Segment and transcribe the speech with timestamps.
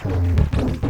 [0.00, 0.87] Thank you.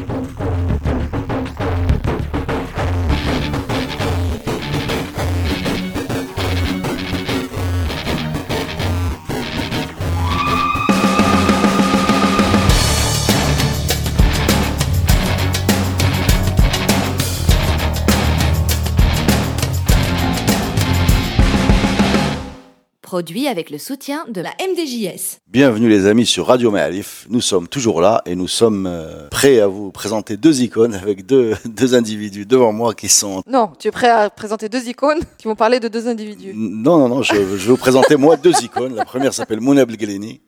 [23.19, 25.39] Produit avec le soutien de la MDJS.
[25.49, 27.27] Bienvenue les amis sur Radio Maalif.
[27.29, 31.27] Nous sommes toujours là et nous sommes euh, prêts à vous présenter deux icônes avec
[31.27, 33.43] deux, deux individus devant moi qui sont...
[33.49, 36.53] Non, tu es prêt à présenter deux icônes qui vont parler de deux individus.
[36.55, 38.95] Non, non, non, je, je vais vous présenter moi deux icônes.
[38.95, 40.41] La première s'appelle Mouna Belgeleni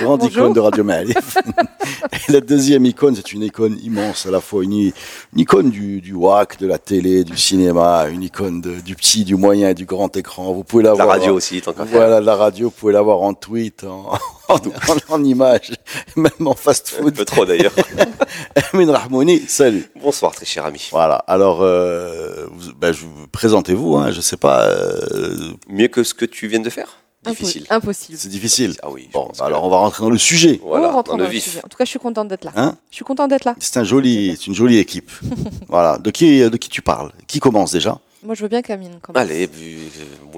[0.00, 0.42] grande Bonjour.
[0.44, 1.36] icône de Radio Maalif.
[2.28, 4.92] et la deuxième icône, c'est une icône immense, à la fois une, une
[5.36, 9.34] icône du, du WAC, de la télé, du cinéma, une icône de- du petit, du
[9.36, 10.52] moyen et du grand écran.
[10.52, 11.08] Vous pouvez la La voir.
[11.18, 11.98] radio aussi, tant qu'à faire.
[12.00, 14.12] Voilà, la radio, vous pouvez la voir en tweet, en,
[14.48, 14.60] en, en,
[15.08, 15.72] en image,
[16.16, 17.14] même en Un fast-food.
[17.14, 17.72] peu trop d'ailleurs.
[18.72, 19.84] Amin Rahmouni, salut.
[20.00, 20.88] Bonsoir, très cher ami.
[20.92, 21.16] Voilà.
[21.26, 23.96] Alors, euh, vous- ben, je vous- présentez-vous.
[23.96, 24.66] Hein, je sais pas.
[24.68, 26.98] euh, Mieux que ce que tu viens de faire?
[27.24, 27.66] Difficile.
[27.70, 28.18] Impossible.
[28.18, 28.76] c'est difficile.
[28.82, 29.08] Ah oui.
[29.12, 30.60] Bon, bah alors on va rentrer dans le sujet.
[30.62, 31.44] Voilà, On rentre dans dans le vif.
[31.44, 31.60] sujet.
[31.64, 32.52] En tout cas, je suis contente d'être là.
[32.56, 33.54] Hein je suis contente d'être là.
[33.60, 35.10] C'est un joli, c'est une jolie équipe.
[35.68, 35.98] voilà.
[35.98, 37.12] De qui, de qui tu parles?
[37.28, 37.98] Qui commence déjà?
[38.24, 38.88] Moi, je veux bien Camille.
[38.88, 39.00] Même.
[39.14, 39.78] Allez, vu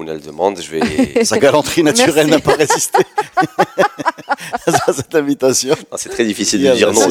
[0.03, 1.23] le demande, je vais.
[1.25, 2.99] Sa galanterie naturelle n'a pas résisté
[4.67, 5.75] à cette invitation.
[5.91, 7.07] Ah, c'est très difficile de Bien, dire non.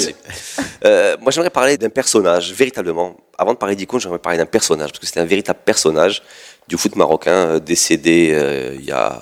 [0.85, 3.17] Euh, moi, j'aimerais parler d'un personnage, véritablement.
[3.39, 6.23] Avant de parler d'icône, j'aimerais parler d'un personnage, parce que c'était un véritable personnage
[6.69, 9.19] du foot marocain, euh, décédé euh, il y a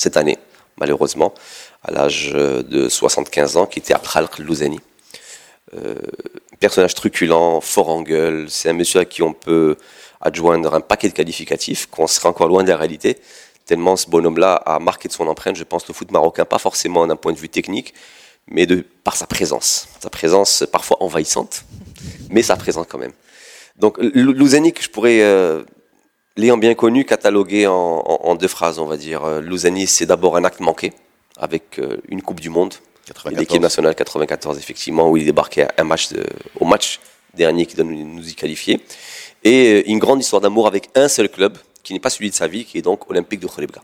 [0.00, 0.38] cette année,
[0.78, 1.34] malheureusement,
[1.82, 4.80] à l'âge euh, de 75 ans, qui était Abdalk Louzani.
[5.74, 5.94] Euh,
[6.58, 8.46] personnage truculent, fort en gueule.
[8.48, 9.76] C'est un monsieur à qui on peut
[10.22, 13.18] adjoindre un paquet de qualificatifs, qu'on serait encore loin de la réalité,
[13.66, 17.06] tellement ce bonhomme-là a marqué de son empreinte, je pense, le foot marocain, pas forcément
[17.06, 17.92] d'un point de vue technique,
[18.48, 18.66] mais
[19.04, 19.86] par sa présence.
[20.02, 21.64] Sa présence parfois envahissante,
[22.30, 23.12] mais sa présence quand même.
[23.76, 25.62] Donc Lou- Louzani, que je pourrais, euh,
[26.40, 27.72] l'ayant bien connu, cataloguer en,
[28.04, 29.24] en- en deux phrases, on va dire.
[29.24, 30.92] Euh, Louzani, c'est d'abord un acte manqué,
[31.36, 32.74] avec euh, une Coupe du Monde,
[33.06, 33.40] et 94.
[33.40, 36.26] L'équipe nationale 94, effectivement, où il débarquait un match de-
[36.58, 37.00] au match
[37.34, 38.80] dernier qui doit nous, y qualifier.
[39.44, 42.34] Et euh, une grande histoire d'amour avec un seul club, qui n'est pas celui de
[42.34, 43.80] sa vie, qui est donc Olympique de Khorebga,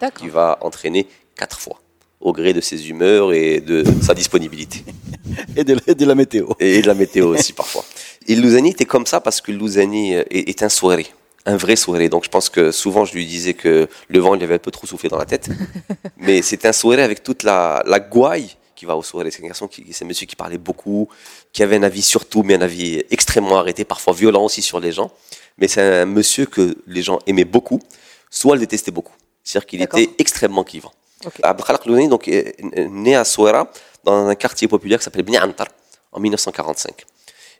[0.00, 0.22] D'accord.
[0.22, 1.80] qui va entraîner quatre fois,
[2.20, 4.84] au gré de ses humeurs et de sa disponibilité.
[5.56, 6.48] Et de, et de la météo.
[6.60, 7.84] Et de la météo aussi parfois.
[8.28, 11.06] Et Louzani était comme ça parce que Louzani est, est un soirée,
[11.46, 12.08] un vrai soirée.
[12.08, 14.70] Donc je pense que souvent je lui disais que le vent lui avait un peu
[14.70, 15.48] trop soufflé dans la tête.
[16.16, 19.30] Mais c'est un soirée avec toute la, la gouaille qui va au soirée.
[19.30, 21.08] C'est un garçon qui, c'est un monsieur qui parlait beaucoup,
[21.52, 24.80] qui avait un avis sur tout, mais un avis extrêmement arrêté, parfois violent aussi sur
[24.80, 25.10] les gens.
[25.58, 27.80] Mais c'est un monsieur que les gens aimaient beaucoup,
[28.30, 29.14] soit le détestaient beaucoup.
[29.44, 30.92] C'est-à-dire qu'il était extrêmement clivant.
[31.24, 31.34] Ok.
[31.42, 33.70] Abdelkhalak donc, est est né à Souera,
[34.02, 35.68] dans un quartier populaire qui s'appelle Bni Antar,
[36.10, 37.04] en 1945.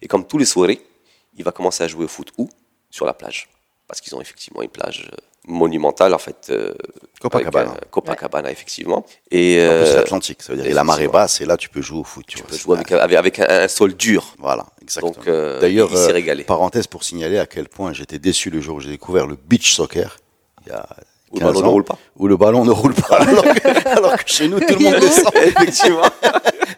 [0.00, 0.80] Et comme tous les soirées,
[1.36, 2.48] il va commencer à jouer au foot où?
[2.90, 3.48] Sur la plage.
[3.88, 5.16] Parce qu'ils ont effectivement une plage euh,
[5.46, 6.48] monumentale, en fait.
[6.50, 6.72] euh,
[7.20, 7.70] Copacabana.
[7.72, 9.04] avec, euh, Copacabana, effectivement.
[9.30, 10.42] Et En plus, c'est euh, l'Atlantique.
[10.42, 12.24] Ça veut dire la marée basse et là, tu peux jouer au foot.
[12.26, 14.34] Tu, tu vois, peux jouer avec, avec, avec un, un sol dur.
[14.38, 15.12] Voilà, exactement.
[15.12, 18.80] Donc, euh, D'ailleurs, euh, parenthèse pour signaler à quel point j'étais déçu le jour où
[18.80, 20.18] j'ai découvert le beach soccer.
[20.64, 20.86] Il y a
[21.32, 21.98] Où le 15 ballon ne roule pas.
[22.18, 23.16] Où le ballon ne roule pas.
[23.16, 25.32] Alors que, alors que chez nous, tout le monde descend.
[25.42, 26.02] Effectivement.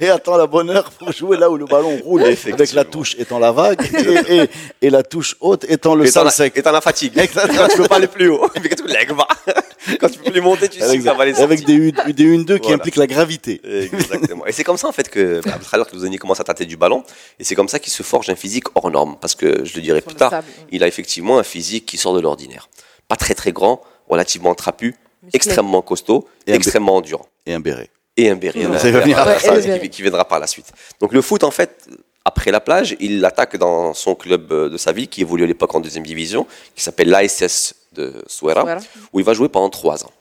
[0.01, 3.17] et attend la bonne heure pour jouer là où le ballon roule, avec la touche
[3.19, 3.81] étant la vague
[4.29, 4.51] et, et,
[4.83, 6.53] et la touche haute étant le sec.
[6.57, 7.19] et t'en as fatigue.
[7.19, 7.59] Exactement.
[7.63, 8.49] Quand tu peux pas aller plus haut.
[8.63, 11.93] Mais quand tu peux plus monter, tu sais que ça va aller avec des, U-
[11.93, 12.75] des 1-2 qui Voilà.
[12.77, 13.61] impliquent la gravité.
[13.93, 14.47] Exactement.
[14.47, 17.03] Et c'est comme ça en fait que Abdelkhalak Louzani commence à tâter du ballon.
[17.39, 19.17] Et c'est comme ça qu'il se forge un physique hors norme.
[19.21, 22.21] Parce que je le dirai plus tard, il a effectivement un physique qui sort de
[22.21, 22.69] l'ordinaire.
[23.09, 24.95] Pas très très grand, relativement trapu,
[25.33, 27.27] extrêmement costaud, Et extrêmement endurant.
[27.47, 27.91] Et un béret.
[28.17, 28.61] Et un béret.
[28.67, 28.79] Mmh.
[28.79, 29.39] Ça va venir après.
[29.41, 30.67] ça, qui- viendra par la suite.
[31.01, 31.89] Donc le foot en fait,
[32.25, 35.47] après la plage, il l'attaque dans son club euh, de sa vie, qui évolue à
[35.47, 38.81] l'époque en deuxième division, qui s'appelle l'ASS de Souera Voilà.
[39.13, 40.13] où il va jouer pendant trois ans.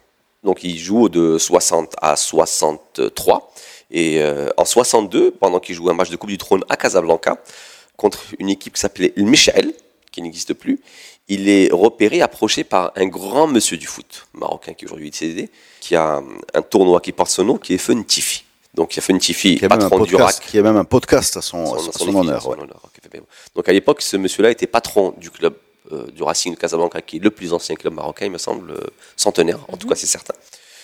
[0.43, 3.53] Donc il joue de 60 à 63.
[3.91, 7.37] Et euh, en 62, pendant qu'il joue un match de Coupe du Trône à Casablanca,
[7.95, 9.73] contre une équipe qui s'appelait le Michel,
[10.11, 10.79] qui n'existe plus,
[11.29, 15.49] il est repéré, approché par un grand monsieur du foot marocain qui est aujourd'hui décédé,
[15.79, 16.23] qui a un,
[16.53, 18.43] un tournoi qui porte son nom, qui est Fun Tifi.
[18.73, 20.39] Donc il y a Fun Tifi, Qui a, même un patron du RAC.
[20.41, 22.47] qui a même un podcast à son, Son- à son son équipe, honneur.
[22.47, 22.57] ouais.
[23.55, 25.53] Donc à l'époque, ce monsieur-là était patron du club
[25.91, 28.71] euh, du Racing de Casablanca, qui est le plus ancien club marocain, il me semble,
[28.71, 28.77] euh,
[29.17, 30.33] centenaire, en tout cas c'est certain.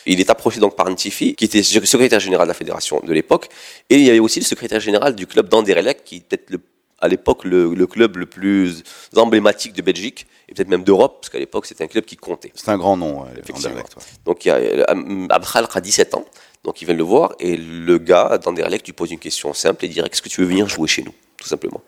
[0.05, 3.47] Il est approché donc par Ntifi, qui était secrétaire général de la fédération de l'époque,
[3.89, 6.61] et il y avait aussi le secrétaire général du club d'Anderlecht, qui est peut-être le-
[7.01, 8.83] à l'époque le, le club le plus
[9.15, 12.51] emblématique de Belgique et peut-être même d'Europe, parce qu'à l'époque c'était un club qui comptait.
[12.55, 13.59] C'est un grand nom, ouais, Effectivement.
[13.69, 14.03] Anderlecht, ouais.
[14.25, 16.25] Donc il y a euh, Abdelkhalq a 17 ans,
[16.63, 19.87] donc ils viennent le voir et le gars d'Anderlecht lui pose une question simple et
[19.87, 21.81] dirait Est-ce que tu veux venir jouer chez nous Tout simplement?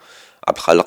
[0.48, 0.86] Abdelkhalq,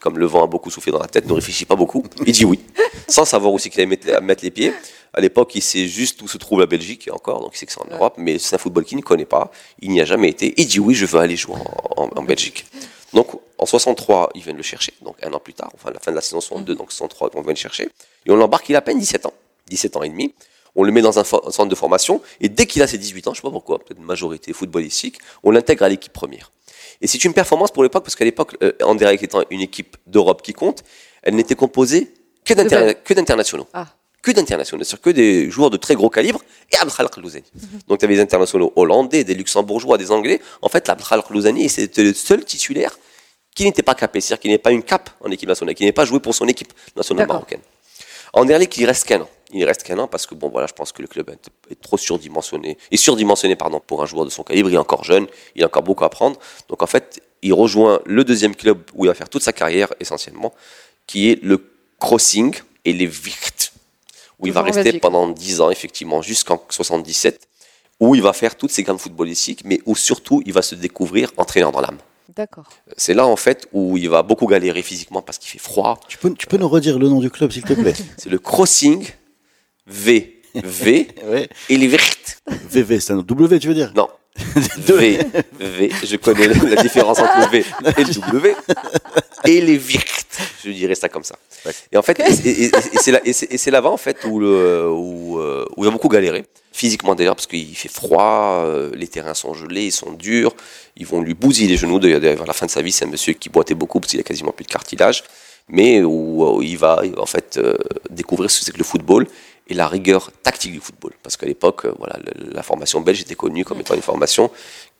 [0.00, 2.04] comme le vent a beaucoup soufflé dans la tête, ne réfléchit pas beaucoup.
[2.26, 2.60] Il dit oui,
[3.08, 4.72] sans savoir aussi qu'il allait mettre, mettre les pieds.
[5.12, 7.64] À l'époque, il sait juste où se trouve la Belgique, et encore, donc il sait
[7.66, 9.50] que c'est en Europe, mais c'est un football qu'il ne connaît pas.
[9.80, 10.52] Il n'y a jamais été.
[10.60, 12.66] Il dit oui, je veux aller jouer en, en- en Belgique.
[13.16, 16.10] Donc en 63, ils viennent le chercher, donc un an plus tard, enfin la fin
[16.10, 17.88] de la saison 62, donc 63, on vient le chercher.
[18.26, 19.32] Et on l'embarque, il a à peine 17 ans,
[19.68, 20.34] 17 ans et demi.
[20.74, 23.32] On le met dans un, centre de formation, et dès qu'il a ses 18 ans,
[23.32, 26.52] je sais pas pourquoi, peut-être une majorité footballistique, on l'intègre à l'équipe première.
[27.00, 30.42] Et c'est une performance pour l'époque, parce qu'à l'époque, euh, Anderlecht étant une équipe d'Europe
[30.42, 30.84] qui compte,
[31.22, 32.12] elle n'était composée
[32.44, 33.66] que d'internationaux.
[33.72, 33.86] Ah.
[34.26, 36.40] Que d'internationaux, c'est-à-dire que des joueurs de très gros calibre
[36.72, 37.44] et Abdelkhalq Louzani.
[37.86, 40.40] Donc tu avais des internationaux hollandais, des luxembourgeois, des anglais.
[40.62, 42.98] En fait, l'Abdelkhalq Louzani, c'était le seul titulaire
[43.54, 45.92] qui n'était pas capé, c'est-à-dire qui n'est pas une cape en équipe nationale, qui n'est
[45.92, 47.60] pas joué pour son équipe nationale marocaine.
[48.32, 49.28] Anderlecht, il reste qu'un an.
[49.52, 51.30] Il reste qu'un an parce que bon voilà, je pense que le club
[51.70, 54.68] est- trop surdimensionné, est surdimensionné pardon pour un joueur de son calibre.
[54.70, 56.36] Il est encore jeune, il a encore beaucoup à apprendre.
[56.68, 59.94] Donc en fait, il rejoint le deuxième club où il va faire toute sa carrière
[60.00, 60.52] essentiellement,
[61.06, 61.64] qui est le
[62.00, 62.52] Crossing
[62.84, 63.72] et les Wicht,
[64.38, 65.00] où il va rester Belgique.
[65.02, 67.48] pendant 10 ans effectivement jusqu'en 77,
[68.00, 71.32] où il va faire toutes ses gammes footballistiques, mais où surtout il va se découvrir
[71.36, 71.98] entraîneur dans l'âme.
[72.34, 72.68] D'accord.
[72.98, 76.18] C'est là en fait où il va beaucoup galérer physiquement parce qu'il fait froid, Tu
[76.18, 77.94] peux, tu peux nous redire le nom du club, s'il te plaît?
[78.18, 79.06] C'est le crossing
[79.86, 80.42] V.
[80.54, 81.48] V Ouais.
[81.70, 82.42] et les vertes.
[82.48, 83.92] VV, c'est un W, tu veux dire?
[83.94, 84.08] Non.
[84.78, 85.18] V.
[85.60, 85.90] V.
[86.04, 87.64] Je connais la différence entre le V
[87.98, 88.54] et le W.
[89.44, 90.38] Et les vertes.
[90.64, 91.36] Je dirais ça comme ça.
[91.92, 93.96] Et en fait, et, et- et- et c'est là, et c'est- et c'est là-bas en
[93.96, 96.44] fait où, le, où, euh, où il a beaucoup galéré.
[96.72, 100.54] Physiquement d'ailleurs, parce qu'il fait froid, euh, les terrains sont gelés, ils sont durs,
[100.96, 101.98] ils vont lui bousiller les genoux.
[101.98, 104.20] D'ailleurs, vers la fin de sa vie, c'est un monsieur qui boitait beaucoup parce qu'il
[104.20, 105.24] a quasiment plus de cartilage.
[105.68, 107.76] Mais où, où il va il va, en fait euh,
[108.10, 109.26] découvrir ce que c'est que le football
[109.68, 111.12] et la rigueur tactique du football.
[111.22, 112.18] Parce qu'à l'époque, euh, voilà,
[112.52, 114.50] la formation belge était connue comme étant une formation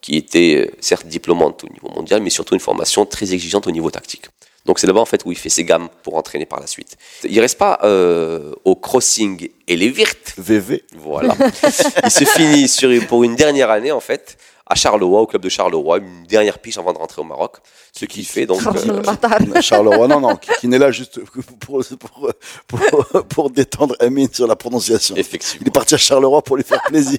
[0.01, 3.71] qui était euh, certes diplômante au niveau mondial, mais surtout une formation très exigeante au
[3.71, 4.25] niveau tactique.
[4.65, 6.97] Donc c'est là-bas en fait où il fait ses gammes pour entraîner par la suite.
[7.23, 10.33] Il reste pas euh, au crossing et les virtes.
[10.37, 10.83] VV.
[10.97, 11.35] Voilà.
[12.03, 14.37] il se finit sur, pour une dernière année en fait
[14.69, 17.57] à Charleroi, au club de Charleroi, une dernière piche avant de rentrer au Maroc.
[17.93, 18.61] Ce qu'il fait donc.
[18.65, 21.19] euh, Charleroi, non, non, qui, qui n'est là juste
[21.59, 22.31] pour, pour,
[22.67, 25.15] pour, pour détendre Amine sur la prononciation.
[25.15, 25.61] effectivement.
[25.61, 27.17] Il est parti à Charleroi pour lui faire plaisir.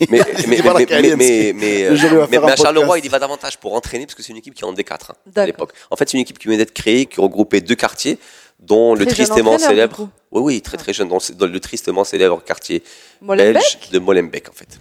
[0.08, 4.14] Mais, mais, mais, Karim, mais, mais, à Charleroi, il y va davantage pour entraîner parce
[4.14, 5.72] que c'est une équipe qui est en D4 hein, à l'époque.
[5.90, 8.18] En fait, c'est une équipe qui venait d'être créée, qui regroupait deux quartiers,
[8.60, 10.08] dont le Très tristement célèbre.
[10.32, 12.82] Oui, oui, très très jeune, dont, dans le tristement célèbre quartier
[13.20, 14.78] Molenbeek belge de Molenbeek en fait.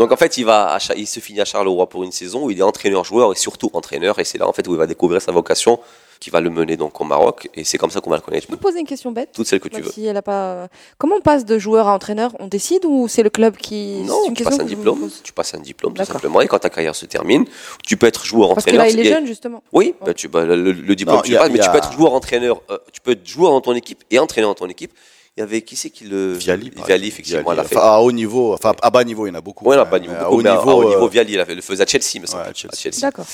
[0.00, 2.44] Donc en fait, il va, à Cha- il se finit à Charleroi pour une saison
[2.46, 4.86] où il est entraîneur-joueur et surtout entraîneur, et c'est là en fait où il va
[4.86, 5.78] découvrir sa vocation,
[6.20, 8.44] qui va le mener donc au Maroc, et c'est comme ça qu'on va le connaître.
[8.46, 9.90] Je peux te poser une question bête Toutes celles que tu veux.
[9.90, 10.68] si elle a pas...
[10.98, 12.30] Comment on passe de joueur à entraîneur?
[12.40, 14.02] On décide ou c'est le club qui.
[14.06, 16.70] Non, une tu passes un diplôme, tu passes un diplôme tout simplement, et quand ta
[16.70, 17.44] carrière se termine,
[17.86, 18.86] tu peux être joueur Parce que entraîneur.
[18.86, 19.62] là, il est jeune, justement.
[19.72, 21.92] Oui, bah, tu, bah, le, le diplôme, Non, tu a- passes, mais tu peux être
[21.92, 24.92] joueur entraîneur, euh, tu peux être joueur dans ton équipe et entraîneur dans ton équipe.
[25.36, 26.72] Il y avait qui c'est qui le Viali.
[26.84, 27.56] Viali, effectivement, Viali.
[27.56, 27.76] l'a fait.
[27.76, 29.64] Enfin, à haut niveau, enfin, à bas niveau, il y en a beaucoup.
[29.84, 30.02] Quand pas même.
[30.02, 31.82] niveau, Mais beaucoup, à haut à- niveau, à haut niveau, Viali, il avait- le faisait
[31.84, 32.42] à Chelsea, me semble.
[32.42, 32.74] Ouais, à À Chelsea.
[32.76, 33.00] Chelsea.
[33.00, 33.26] D'accord.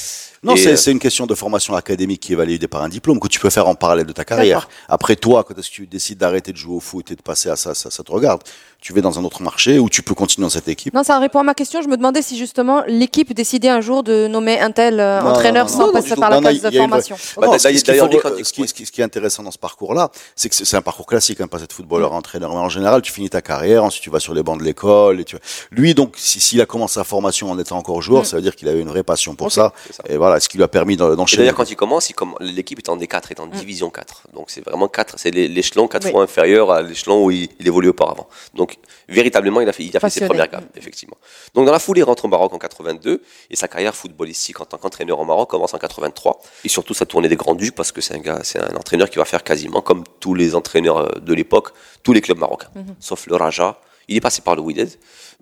[0.46, 3.20] Non, c'est euh, c'est une question de formation académique qui est validée par un diplôme
[3.20, 4.68] que tu peux faire en parallèle de ta carrière.
[4.88, 7.48] Après toi, quand est-ce que tu décides d'arrêter de jouer au foot et de passer
[7.50, 8.42] à ça, ça, ça te regarde.
[8.80, 10.94] Tu vas dans un autre marché ou tu peux continuer dans cette équipe?
[10.94, 11.82] Non, ça répond à ma question.
[11.82, 15.30] Je me demandais si justement l'équipe décidait un jour de nommer un tel euh, Non,
[15.30, 17.16] entraîneur non, sans non, non, passer par la case de formation.
[17.40, 18.52] Bah, ce
[18.90, 21.72] qui- est intéressant dans ce parcours-là, c'est que c'est un parcours classique, hein, pas cette
[21.72, 22.50] footballeur entraîneur.
[22.50, 25.20] Mais en général, tu finis ta carrière, ensuite tu vas sur les bancs de l'école.
[25.20, 25.36] Et tu...
[25.70, 28.26] Lui, donc, si- s'il a commencé sa formation en étant encore joueur, Mm.
[28.26, 29.72] ça veut dire qu'il avait une vraie passion pour ça.
[30.08, 31.42] Et voilà, ce qui lui a permis d'enchaîner.
[31.42, 34.28] d'ailleurs, quand il commence, il comm- l'équipe est en D4, est en division 4.
[34.34, 36.10] Donc c'est vraiment 4, c'est l'é- l'échelon 4 Oui.
[36.10, 38.28] fois inférieur à l'échelon où il, il évoluait auparavant.
[38.54, 38.76] Donc
[39.08, 41.16] véritablement, il a fait, il a fait ses premières gammes, effectivement.
[41.54, 44.64] Donc dans la foulée, il rentre au Maroc en 82 et sa carrière footballistique en
[44.64, 46.40] tant qu'entraîneur au Maroc commence en 83.
[46.64, 49.10] Et surtout sa tournée des Grands Ducs parce que c'est un gars, c'est un entraîneur
[49.10, 51.68] qui va faire quasiment comme tous les entraîneurs euh, de l'époque,
[52.02, 52.68] tous les clubs marocains,
[53.00, 53.78] sauf le Raja.
[54.08, 54.88] Il est passé par le Wydad,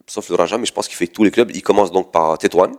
[0.06, 1.50] sauf le Raja, mais je pense qu'il fait tous les clubs.
[1.54, 2.72] Il commence donc par Tétouan,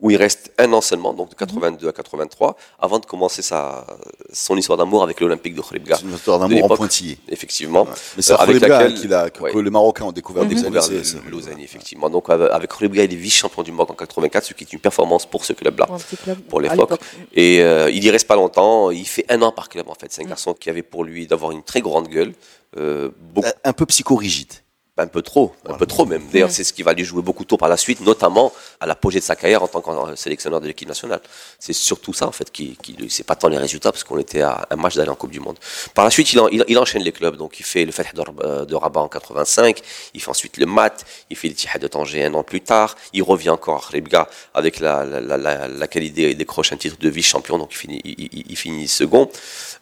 [0.00, 3.86] où il reste un an seulement, donc de 82 à 83, avant de commencer sa,
[4.32, 5.96] son histoire d'amour avec l'Olympique de Khribga.
[5.96, 7.18] C'est une histoire d'amour en pointillé.
[7.28, 7.86] Effectivement.
[8.16, 9.52] Mais c'est Euh, avec laquelle- qu'il a, que, ouais.
[9.52, 10.82] que les Marocains ont découvert des découvert
[11.30, 12.10] Lausanne, effectivement.
[12.10, 14.80] Donc avec avec Khribga, il est vice-champion du Maroc en 84, ce qui est une
[14.80, 15.86] performance pour ce club-là.
[16.24, 17.00] Club Pour l'époque.
[17.32, 18.90] Et euh, il y reste pas longtemps.
[18.90, 20.08] Il fait un an par club en fait.
[20.10, 22.32] C'est un garçon qui avait pour lui d'avoir une très grande gueule,
[22.76, 24.52] euh, beaucoup Un peu psychorigide.
[24.96, 26.22] Un peu trop, un peu trop même.
[26.32, 29.18] D'ailleurs, c'est ce qui va lui jouer beaucoup tôt par la suite, notamment à l'apogée
[29.18, 31.20] de sa carrière en tant que sélectionneur de l'équipe nationale.
[31.58, 34.42] C'est surtout ça, en fait, qui, qui c'est pas tant les résultats, parce qu'on était
[34.42, 35.58] à un match d'aller en Coupe du Monde.
[35.94, 37.36] Par la suite, il, il, enchaîne les clubs.
[37.36, 39.80] Donc, il fait le Fatih de, de, Rabat en 85,
[40.14, 43.24] il fait ensuite le Mat, il fait l'Ittihad de Tanger un an plus tard, il
[43.24, 47.58] revient encore à Ribga avec la, la, la, laquelle il décroche un titre de vice-champion,
[47.58, 49.28] donc il finit, il, il finit second.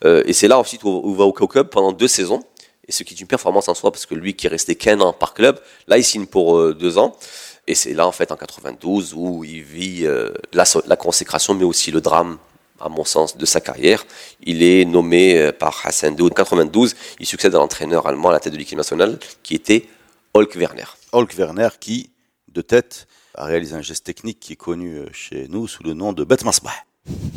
[0.06, 2.42] Euh, et c'est là ensuite où, où va au Club pendant deux saisons
[2.86, 5.00] et ce qui est une performance en soi, parce que lui qui est resté qu'un
[5.00, 7.16] an par club, là il signe pour euh, deux ans,
[7.66, 11.64] et c'est là en fait en 92 où il vit euh, la, la, consécration, mais
[11.64, 12.38] aussi le drame,
[12.80, 14.04] à mon sens, de sa carrière.
[14.42, 18.32] Il est nommé euh, par Hassan Doud en 92, il succède à l'entraîneur allemand à
[18.32, 19.86] la tête de l'équipe nationale, qui était
[20.34, 20.86] Holk Werner.
[21.12, 22.10] Holk Werner qui,
[22.48, 26.12] de tête, a réalisé un geste technique qui est connu chez nous sous le nom
[26.12, 26.72] de Bet Masbah.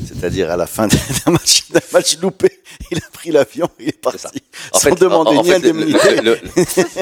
[0.05, 0.87] C'est-à-dire à la fin
[1.25, 2.49] d'un match, match, loupé,
[2.91, 4.27] il a pris l'avion, il est parti
[4.71, 5.97] en sans fait, demander en, en ni indemnité.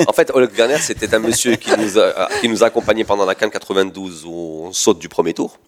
[0.08, 3.26] En fait, Oleg Werner, c'était un monsieur qui nous a, qui nous a accompagnés pendant
[3.26, 5.60] la CAN 92 où on saute du premier tour.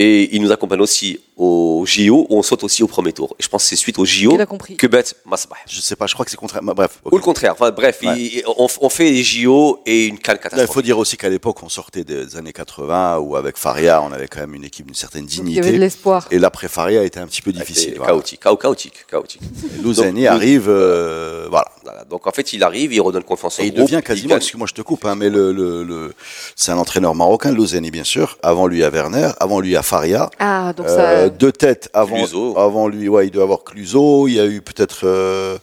[0.00, 3.34] Et il nous accompagne aussi au JO où on saute aussi au premier tour.
[3.38, 4.76] Et je pense que c'est suite au JO Il a compris.
[4.76, 5.56] que Bet Masbah.
[5.68, 6.62] Je sais pas, je crois que c'est contraire.
[6.62, 7.00] bah, Bref.
[7.10, 7.52] Ou le contraire.
[7.52, 8.16] Enfin, bref, Ouais.
[8.16, 10.74] il- on, on fait les JO et une CAN Là, il catastrophe.
[10.74, 14.28] faut dire aussi qu'à l'époque, on sortait des années 80 où avec Faria, on avait
[14.28, 15.78] quand même une équipe d'une certaine Donc, il y avait de dignité.
[15.78, 16.28] l'espoir.
[16.30, 17.84] Et l'après Faria était un petit peu difficile.
[17.86, 18.12] C'était voilà.
[18.12, 19.42] chaotique, Chao- chaotique, chaotique.
[19.82, 21.66] Louzani arrive, euh, voilà.
[21.84, 22.04] Voilà.
[22.04, 24.74] Donc en fait, il arrive, il redonne confiance au Et il devient quasiment, excuse-moi, je
[24.74, 26.12] te coupe, hein, mais le, le, le-
[26.54, 28.38] c'est un entraîneur marocain, Louzani bien sûr.
[28.42, 30.28] Avant lui à Werner, avant lui à Faria.
[30.38, 31.28] Ah, donc Euh, ça.
[31.30, 32.58] deux têtes avant, Cluzo.
[32.58, 35.56] avant lui, ouais, il doit avoir Cluzo, il y a eu peut-être, euh,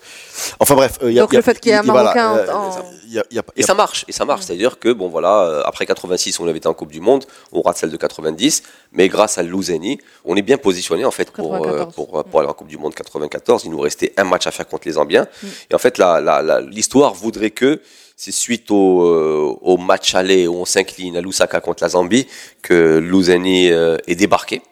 [0.59, 1.77] enfin bref, euh, il y a, Donc il y a- le fait qu'il y ait
[1.77, 2.71] un voilà, Marocain euh, en-
[3.07, 4.41] y a- y Et ça marche, et ça marche.
[4.45, 7.77] C'est-à-dire que, bon voilà, après 86, on avait été en Coupe du Monde, on rate
[7.77, 8.63] celle de 90,
[8.93, 11.93] mais grâce à Louzeni, on est bien positionné en fait pour, 94.
[11.93, 13.61] pour, pour aller en Coupe du Monde 94.
[13.65, 15.27] Il nous restait un match à faire contre les Zambiens.
[15.43, 15.47] Mm.
[15.71, 17.79] Et en fait, la- la- la- l'histoire voudrait que
[18.25, 22.25] c'est suite au, euh, au match aller où on s'incline à Lusaka contre la Zambie
[22.63, 24.63] que Louzeni euh, est débarqué.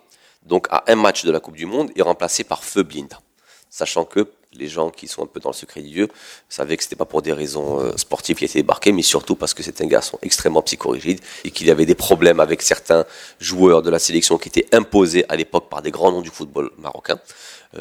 [0.43, 3.19] Donc à un match de la Coupe du Monde et remplacé par Feu Blinda.
[3.69, 6.07] Sachant que les gens qui sont un peu dans le secret du Dieu
[6.49, 9.53] savaient que c'était pas pour des raisons euh, sportives qu'il était débarqué, mais surtout parce
[9.53, 13.05] que c'est un garçon extrêmement psychorigide et qu'il y avait des problèmes avec certains
[13.39, 16.71] joueurs de la sélection qui étaient imposés à l'époque par des grands noms du football
[16.79, 17.19] marocain,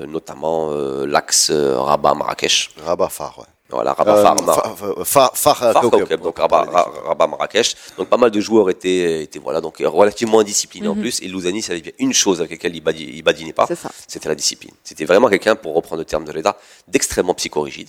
[0.07, 0.71] notamment
[1.05, 2.71] l'axe Rabat-Marrakech.
[2.85, 3.47] Rabat Far, ouais.
[3.73, 6.01] Voilà, Rabat Euh, Far, non, Mar- Far, Far, euh, Kaukab.
[6.01, 7.75] Kaukab, donc Rabat, Ra- Rabat Marrakech.
[7.99, 11.21] Donc pas mal de joueurs étaient, étaient voilà, donc relativement indisciplinés en plus.
[11.23, 13.91] Et Louzani savait bien une chose avec laquelle il, badi- il badinait pas, C'est ça.
[14.07, 14.73] c'était la discipline.
[14.85, 16.57] C'était vraiment quelqu'un, pour reprendre le terme de Reda,
[16.89, 17.89] d'extrêmement psychorigide.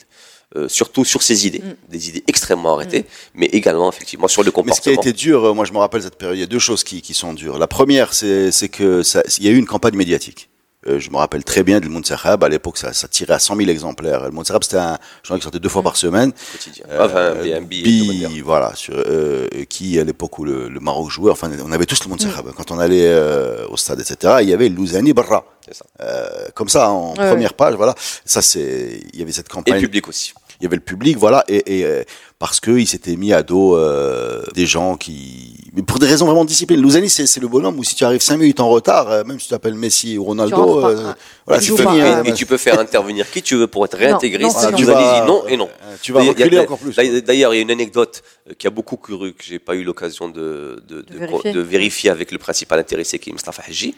[0.56, 4.72] Euh, surtout sur ses idées, des idées extrêmement arrêtées, mais également effectivement sur le Mais
[4.74, 5.02] ce qui a comportement.
[5.02, 7.02] été dur, euh, moi je me rappelle cette période, il y a deux choses qui,
[7.02, 7.58] qui sont dures.
[7.58, 10.50] La première, c'est c'est que ça, il y a eu une campagne médiatique.
[10.88, 13.56] Euh, je me rappelle très bien du Mounserab, à l'époque ça, ça tirait à 100
[13.56, 14.26] 000 exemplaires.
[14.26, 16.32] Le Mounserab c'était un journal qui sortait deux fois par semaine.
[16.52, 16.86] quotidien.
[16.90, 17.62] Euh, Enfin, un.
[17.62, 21.86] Bi, voilà, sur, euh, qui à l'époque où le, le Maroc jouait, enfin on avait
[21.86, 22.52] tous le Mounserab.
[22.56, 25.46] Quand on allait euh, au stade, etc., il y avait Louzani Barra.
[25.72, 25.86] Ça.
[26.02, 27.96] Euh, comme ça, en Ouais, première page, voilà.
[28.26, 30.34] Ça c'est, il y avait cette Et campagne le public aussi.
[30.60, 32.04] il y avait le public, voilà, et, et euh,
[32.38, 36.26] parce que il s'était mis à dos euh, des gens qui, mais pour des raisons
[36.28, 36.80] vraiment de discipline.
[36.82, 39.40] Louzani, c'est c'est le bonhomme où si tu arrives cinq minutes en retard, euh, même
[39.40, 41.14] si tu t'appelles Messi ou Tu Ronaldo, euh,
[41.48, 42.00] voilà, Tu c'est joues fini.
[42.02, 42.24] pas, hein.
[42.26, 44.44] Et, et tu peux faire intervenir qui tu veux pour être réintégré.
[44.44, 44.78] non, si c'est non.
[44.78, 45.70] tu Tu vas- dis non et non.
[45.84, 46.96] euh, tu vas reculer encore plus.
[46.96, 49.74] d'ailleurs- D'ailleurs, il y a une anecdote euh, qui a beaucoup couru, que j'ai pas
[49.76, 51.52] eu l'occasion de, de, de- vérifier.
[51.54, 53.96] de vérifier avec le principal intéressé qui est Mustafa Haji.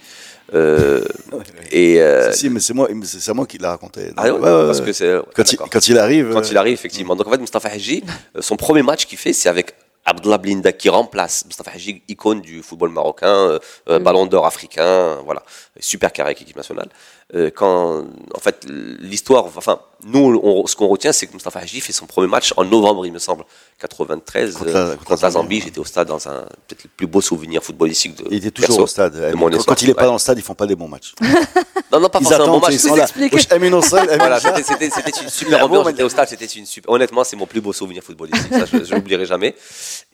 [0.53, 1.03] Euh,
[1.71, 4.11] et euh, Si, si, mais c'est moi, c'est c'est moi qui l'a raconté.
[4.15, 6.73] ah Ouais, ouais, parce que c'est quand, il, quand il arrive, quand euh, il arrive
[6.73, 7.15] effectivement.
[7.15, 8.03] Donc en fait, Mustafa Haji,
[8.37, 9.73] euh, son premier match qu'il fait, c'est avec
[10.05, 13.59] Abdullah Blinda qui remplace Mustafa Haji, icône du football marocain, euh,
[13.89, 15.43] euh, ballon d'or africain, voilà,
[15.79, 16.89] super carré avec l'équipe nationale.
[17.33, 18.65] Euh, quand en fait
[18.99, 22.53] l'histoire, enfin nous, on- ce qu'on retient, c'est que Mustafa Haji fait son premier match
[22.55, 23.43] en novembre, il me semble,
[23.79, 25.61] 93 Contre la- euh, contre Zambie.
[25.61, 28.67] J'étais au stade dans un peut-être le plus beau souvenir footballistique de il était toujours
[28.75, 29.15] perso au stade.
[29.15, 30.07] de mon Quand, il est pas Ouais.
[30.07, 31.13] dans le stade, ils font pas des bons matchs.
[31.91, 32.73] Non, non, pas Ils forcément un bon match.
[32.73, 33.05] ils sont là.
[34.17, 35.87] Voilà, c'était une super ambiance.
[35.87, 36.91] J'étais au stade, c'était une super.
[36.91, 38.51] Honnêtement, c'est mon plus beau souvenir footballistique.
[38.51, 39.55] Ça, je, je l'oublierai jamais.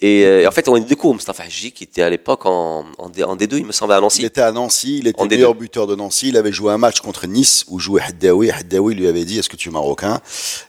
[0.04, 3.24] Et, euh, en fait, on découvre Mustafa Haji, qui était à l'époque en, en, D,
[3.24, 4.26] en D2, il me semble, à Il Nancy.
[4.26, 5.30] était à Nancy, il était En D2.
[5.30, 6.30] meilleur buteur de Nancy.
[6.30, 8.50] Il avait joué un match contre Nice où jouait Haddaoui.
[8.50, 10.20] Haddaoui lui avait dit Est-ce que tu es marocain?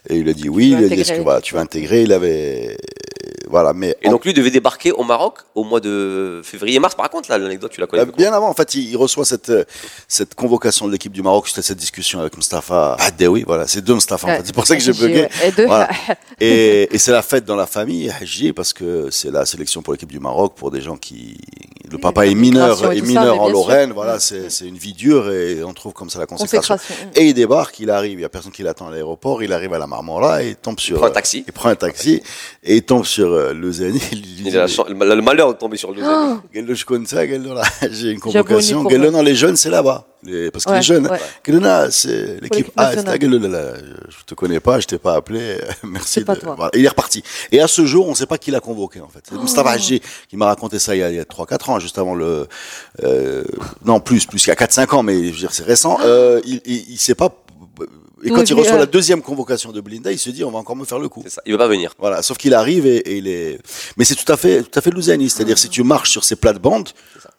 [0.09, 0.75] Et il a dit oui.
[0.77, 2.03] Il a dit Est-ce que voilà, tu vas intégrer?
[2.03, 2.77] Il avait.
[3.49, 3.95] Voilà, mais.
[4.01, 6.95] Et en- donc, lui devait débarquer au Maroc au mois de février-mars.
[6.95, 8.03] Par contre, là, l'anecdote, tu la connais.
[8.03, 9.63] Euh, Bien avant, en fait, il, il reçoit cette, euh,
[10.07, 13.43] cette convocation de l'équipe du Maroc à cette discussion avec Mustafa Haddaoui.
[13.45, 14.27] Voilà, c'est deux Mustafa.
[14.27, 14.37] en Ouais.
[14.37, 14.43] fait.
[14.47, 15.27] C'est pour ça que j'ai bugué.
[15.45, 15.65] Et deux.
[15.65, 15.89] Voilà.
[16.39, 19.93] Et, et c'est la fête dans la famille, Haji, parce que c'est la sélection pour
[19.93, 21.37] l'équipe du Maroc pour des gens qui.
[21.89, 23.53] Le papa est mineur, est ça, mineur en sûr.
[23.53, 23.91] Lorraine.
[23.93, 26.75] Voilà, c'est une vie dure et on trouve comme ça la consécration.
[26.75, 27.11] Consécration.
[27.15, 29.73] Et il débarque, il arrive, il y a personne qui l'attend à l'aéroport, il arrive
[29.73, 30.97] à la Marmora et il tombe sur.
[30.97, 31.43] prend un taxi.
[31.47, 32.21] Il prend un taxi
[32.63, 33.97] et il tombe sur euh, Lausanne.
[34.11, 36.85] Il, Il a la le mal- le malheur de tomber sur le Oh, Quel je
[36.85, 38.83] connais ça, quel là, j'ai une convocation.
[38.83, 40.05] non, les jeunes, c'est là-bas.
[40.25, 41.19] Les- parce que Ouais, les jeunes, ouais.
[41.91, 42.95] c'est l'équipe A.
[42.95, 43.73] là, là,
[44.09, 45.57] Je te connais pas, je t'ai pas appelé.
[45.83, 46.23] Merci.
[46.23, 46.25] De-
[46.55, 46.69] voilà.
[46.73, 47.23] Il est reparti.
[47.51, 49.19] Et à ce jour, on sait pas qui l'a convoqué, en fait.
[49.27, 49.41] C'est Oh.
[49.41, 51.97] Mustafa Hadji qui m'a raconté ça il y a, il y a 3-4 ans, juste
[51.97, 52.47] avant le,
[53.03, 53.43] euh,
[53.85, 55.97] non, plus, plus, il y a 4-5 ans, mais je veux dire, c'est récent.
[56.05, 57.29] Euh, il, il, il sait pas,
[58.25, 60.59] et quand il reçoit euh, la deuxième convocation de Blinda, il se dit, on va
[60.59, 61.21] encore me faire le coup.
[61.23, 61.41] C'est ça.
[61.45, 61.93] Il veut pas venir.
[61.99, 63.59] Voilà, sauf qu'il arrive et, et il est.
[63.97, 65.29] Mais c'est tout à fait, tout à fait Louzani.
[65.29, 66.89] C'est-à-dire, si tu marches sur ces plates-bandes,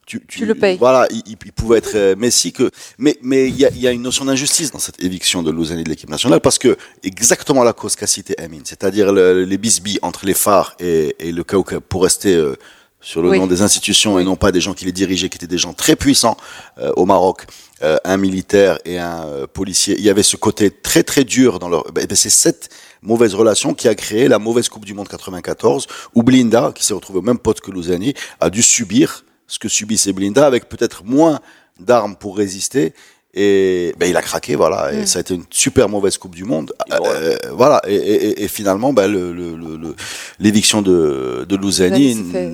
[0.06, 0.76] tu, Tu le payes.
[0.78, 2.70] Voilà, il, pouvait être euh, Messi que.
[2.98, 5.50] Mais mais il y a, il y a une notion d'injustice dans cette éviction de
[5.50, 9.56] Louzani de l'équipe nationale parce que exactement la cause qu'a cité Amin, c'est-à-dire le- les
[9.58, 12.34] bisbilles entre les phares et, et le Kaukab pour rester.
[12.34, 12.54] euh,
[13.04, 13.38] sur le Oui.
[13.38, 15.74] nom des institutions et non pas des gens qui les dirigeaient, qui étaient des gens
[15.74, 16.36] très puissants
[16.78, 17.46] euh, au Maroc,
[17.82, 19.94] euh, un militaire et un euh, policier.
[19.98, 21.84] Il y avait ce côté très très dur dans leur.
[21.92, 22.70] Ben, ben, c'est cette
[23.02, 26.94] mauvaise relation qui a créé la mauvaise Coupe du Monde 94, où Blinda, qui s'est
[26.94, 31.04] retrouvé au même pote que Louzani, a dû subir ce que subissait Blinda avec peut-être
[31.04, 31.40] moins
[31.78, 32.94] d'armes pour résister.
[33.36, 34.92] Et ben, il a craqué, voilà.
[34.92, 34.98] Mm.
[35.00, 36.72] Et ça a été une super mauvaise Coupe du Monde.
[36.88, 37.08] Voilà.
[37.16, 37.82] Euh, voilà.
[37.88, 39.96] Et, et- et- et finalement, ben, le, le, le- le-
[40.38, 41.56] l'éviction de, de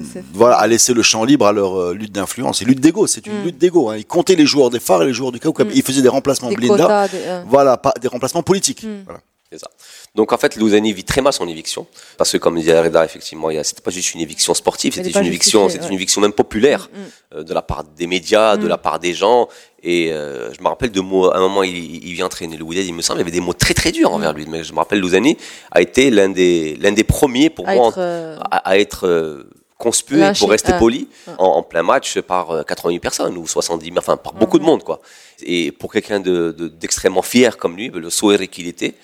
[0.03, 2.63] fait- voilà, a laissé le champ libre à leur euh, lutte d'influence.
[2.63, 3.45] Et lutte d'ego, c'est une Mm.
[3.45, 3.91] lutte d'ego.
[3.91, 3.97] Hein.
[3.99, 5.69] Ils comptaient les joueurs des phares et les joueurs du Kaukab.
[5.69, 5.73] Mm.
[5.75, 6.77] Ils faisaient des remplacements des Blinda.
[6.85, 8.85] quotas, des, euh, Voilà, pas des remplacements politiques.
[8.85, 9.03] Mm.
[9.05, 9.21] Voilà.
[9.53, 9.69] C'est ça.
[10.15, 13.49] Donc en fait, Louzani vit très mal son éviction parce que comme disait Reda, effectivement,
[13.65, 15.89] c'était pas juste une éviction sportive, c'était une éviction, c'était ouais.
[15.89, 17.39] une éviction même populaire Mm, mm.
[17.39, 18.69] euh, de la part des médias, de Mm.
[18.69, 19.49] la part des gens.
[19.83, 21.31] Et euh, je me rappelle de mots.
[21.33, 21.75] À un moment, il,
[22.07, 23.91] il vient entraîner le Wydad, il me semble, il y avait des mots très très
[23.91, 24.47] durs envers lui.
[24.47, 25.37] Mais je me rappelle, Louzani
[25.73, 29.45] a été l'un des l'un des premiers pour à moi être, euh, à, à être
[29.79, 33.85] conspué, pour rester poli, en, en plein match par euh, 80 000 personnes ou 70
[33.87, 35.01] 000, enfin par beaucoup de monde quoi.
[35.43, 38.95] Et pour quelqu'un de- de- d'extrêmement fier comme lui, le sourire qu'il était,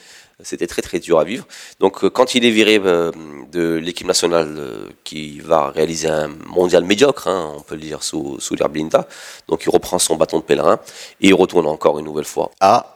[0.43, 1.47] c'était très très dur à vivre.
[1.81, 3.11] Donc euh, quand il est viré euh,
[3.53, 8.03] de l'équipe nationale euh, qui va réaliser un mondial médiocre, hein, on peut le dire
[8.03, 9.09] sous, sous l'air Blinda,
[9.49, 10.79] donc il reprend son bâton de pèlerin
[11.21, 12.93] et il retourne encore une nouvelle fois à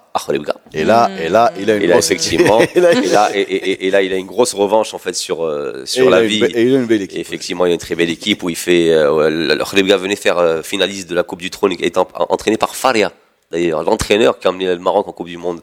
[0.72, 3.30] et là, et là, il a une Et là, grosse effectivement, et là, et là,
[3.32, 6.40] et, là, il a une grosse revanche en fait sur euh, sur la vie.
[6.40, 7.18] be- et il a une belle équipe.
[7.20, 8.90] Effectivement, il a une très belle équipe où il fait.
[8.90, 9.56] Euh,
[9.96, 13.12] venait faire euh, finaliste de la Coupe du Trône, étant entraîné par Faria,
[13.52, 15.60] d'ailleurs l'entraîneur qui a emmené le Maroc en Coupe du Monde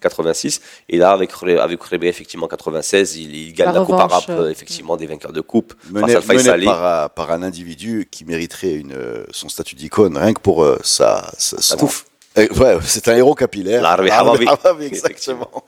[0.00, 0.60] 86.
[0.88, 4.50] Et là, avec avec Khlebga, effectivement 96, il, il gagne La la, Coupe arabe, euh,
[4.50, 8.24] effectivement des vainqueurs de coupe mené, face à mené par, un- par un individu qui
[8.24, 12.04] mériterait une, euh, son statut d'icône, rien que pour euh, sa, sa, son- touffe.
[12.36, 13.82] Ouais, c'est un héros capillaire.
[13.82, 14.10] L'Arbi
[14.86, 15.64] exactement.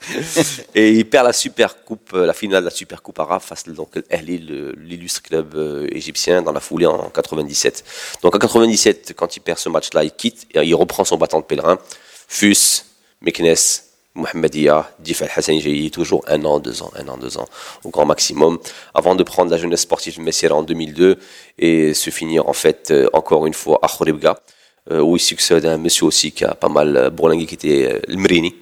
[0.73, 3.65] Et il perd la Super Coupe, euh, la finale de la Super Coupe arabe face
[3.67, 3.89] donc
[4.23, 7.83] l'illustre club euh, égyptien, dans la foulée en 97.
[8.23, 11.39] Donc en 97, quand il perd ce match-là, il quitte et il reprend son bâton
[11.39, 11.77] de pèlerin.
[12.27, 12.85] Fus,
[13.21, 13.55] Meknes,
[14.15, 17.47] Mohamedia, Dif Al-Hassan Jayi, toujours un an, deux ans, un an, deux ans,
[17.83, 18.59] au grand maximum,
[18.93, 21.17] avant de prendre la jeunesse sportive de Messira en 2002
[21.59, 24.39] et se finir en fait euh, encore une fois à Khoribga,
[24.91, 27.53] euh, où il succède à un monsieur aussi qui a pas mal euh, bourlingué, qui
[27.55, 28.55] était le Mrini,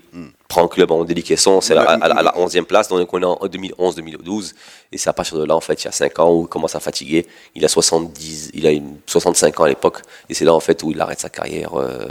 [0.50, 3.26] prend un club en déliquescence, c'est à, à- à la 11e place, donc on est
[3.26, 4.54] en 2011-2012,
[4.92, 6.48] et c'est à partir de là, en fait, il y a 5 ans où il
[6.48, 10.46] commence à fatiguer, il a 70, il a une, 65 ans à l'époque, et c'est
[10.46, 12.08] là, en fait, où il arrête sa carrière euh,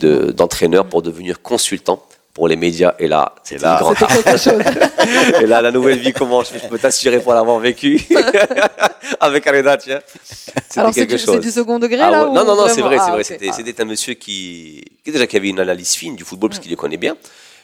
[0.00, 2.02] de- d'entraîneur pour devenir consultant
[2.36, 3.94] pour les médias, et là, c'est là- grand
[5.40, 7.98] et là, la nouvelle vie commence, je peux t'assurer pour l'avoir vécu,
[9.20, 12.34] avec Areda, tiens, C'était Alors c'est quelque du, second degré Ah là ouais.
[12.34, 13.24] Non, non, non, c'est vrai, c'est Ah, vrai.
[13.24, 13.54] C'était, Ah.
[13.56, 16.70] c'était un monsieur qui, qui déjà qui avait une analyse fine du football parce qu'il
[16.70, 17.16] le connaît bien,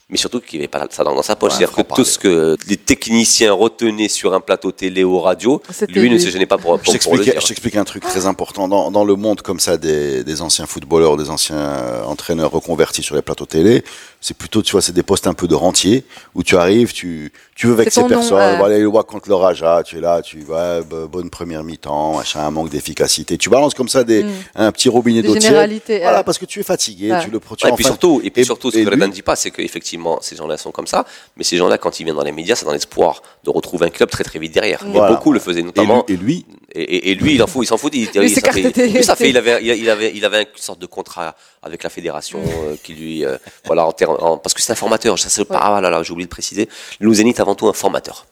[0.09, 1.53] mais surtout qui n'avait pas ça dans sa poche.
[1.53, 5.63] Ouais, C'est-à-dire que tout ce que les techniciens retenaient sur un plateau télé ou radio,
[5.89, 7.41] lui, ne se gênait pas pour, Je pour, pour le dire.
[7.41, 8.69] je t'explique un truc très important.
[8.69, 13.03] Dans, dans le monde comme ça des, des anciens footballeurs, des anciens euh, entraîneurs reconvertis
[13.03, 13.85] sur les plateaux télé,
[14.23, 16.05] c'est plutôt, tu vois, c'est des postes un peu de rentier
[16.35, 18.39] où tu arrives, tu, tu veux vexer ton nom, personne.
[18.39, 18.57] ouais.
[18.57, 22.17] Voilà, il voit contre le Raja, tu es là, tu vois, b- bonne première mi-temps,
[22.17, 23.37] machin, un manque d'efficacité.
[23.37, 24.31] Tu balances comme ça des, Mm.
[24.55, 26.25] un petit robinet d'eau Voilà, ouais.
[26.25, 27.23] parce que tu es fatigué, Ouais.
[27.25, 29.23] tu le Ouais, et puis surtout, et puis surtout, ce que lui- Reda ne dit
[29.23, 31.05] pas, c'est qu'effectivement, ces gens-là sont comme ça,
[31.37, 33.91] mais ces gens-là, quand ils viennent dans les médias, c'est dans l'espoir de retrouver un
[33.91, 34.83] club très très vite derrière.
[34.87, 35.13] Et Voilà.
[35.15, 36.05] beaucoup le faisaient, notamment.
[36.09, 37.93] et lui, Et, et- et lui, il en fout, il s'en fout.
[37.95, 40.79] Il, ça fait, carté- lui, ça fait, il avait, il, avait, il avait une sorte
[40.81, 44.61] de contrat avec la fédération euh, qui lui, euh, voilà, en ter- en- parce que
[44.63, 45.19] c'est un formateur.
[45.19, 46.69] Ça, c'est pas, ah là là, j'ai oublié de préciser.
[47.01, 48.27] Le Zénith avant tout un formateur.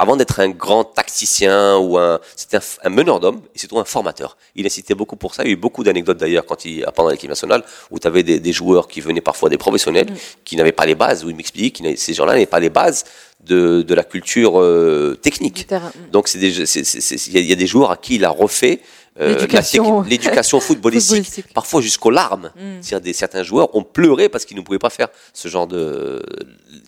[0.00, 4.36] Avant d'être un grand tacticien ou un, c'était un, meneur d'hommes et surtout un formateur.
[4.54, 5.42] Il incitait beaucoup pour ça.
[5.42, 8.22] Il y a eu beaucoup d'anecdotes d'ailleurs quand il, pendant l'équipe nationale où tu avais
[8.22, 10.06] des, des joueurs qui venaient parfois des professionnels
[10.44, 13.02] qui n'avaient pas les bases, où il m'expliquait que ces gens-là n'avaient pas les bases
[13.44, 15.66] de, de la culture euh, technique.
[15.68, 16.10] Mm.
[16.12, 18.78] Donc il y, a- il y a des joueurs à qui il a refait
[19.18, 20.02] L'éducation.
[20.02, 21.52] technique- l'éducation footballistique, Footballistique.
[21.54, 22.50] parfois jusqu'aux larmes.
[22.56, 22.80] Mm.
[22.82, 26.22] C'est-à-dire des certains joueurs ont pleuré parce qu'ils ne pouvaient pas faire ce genre de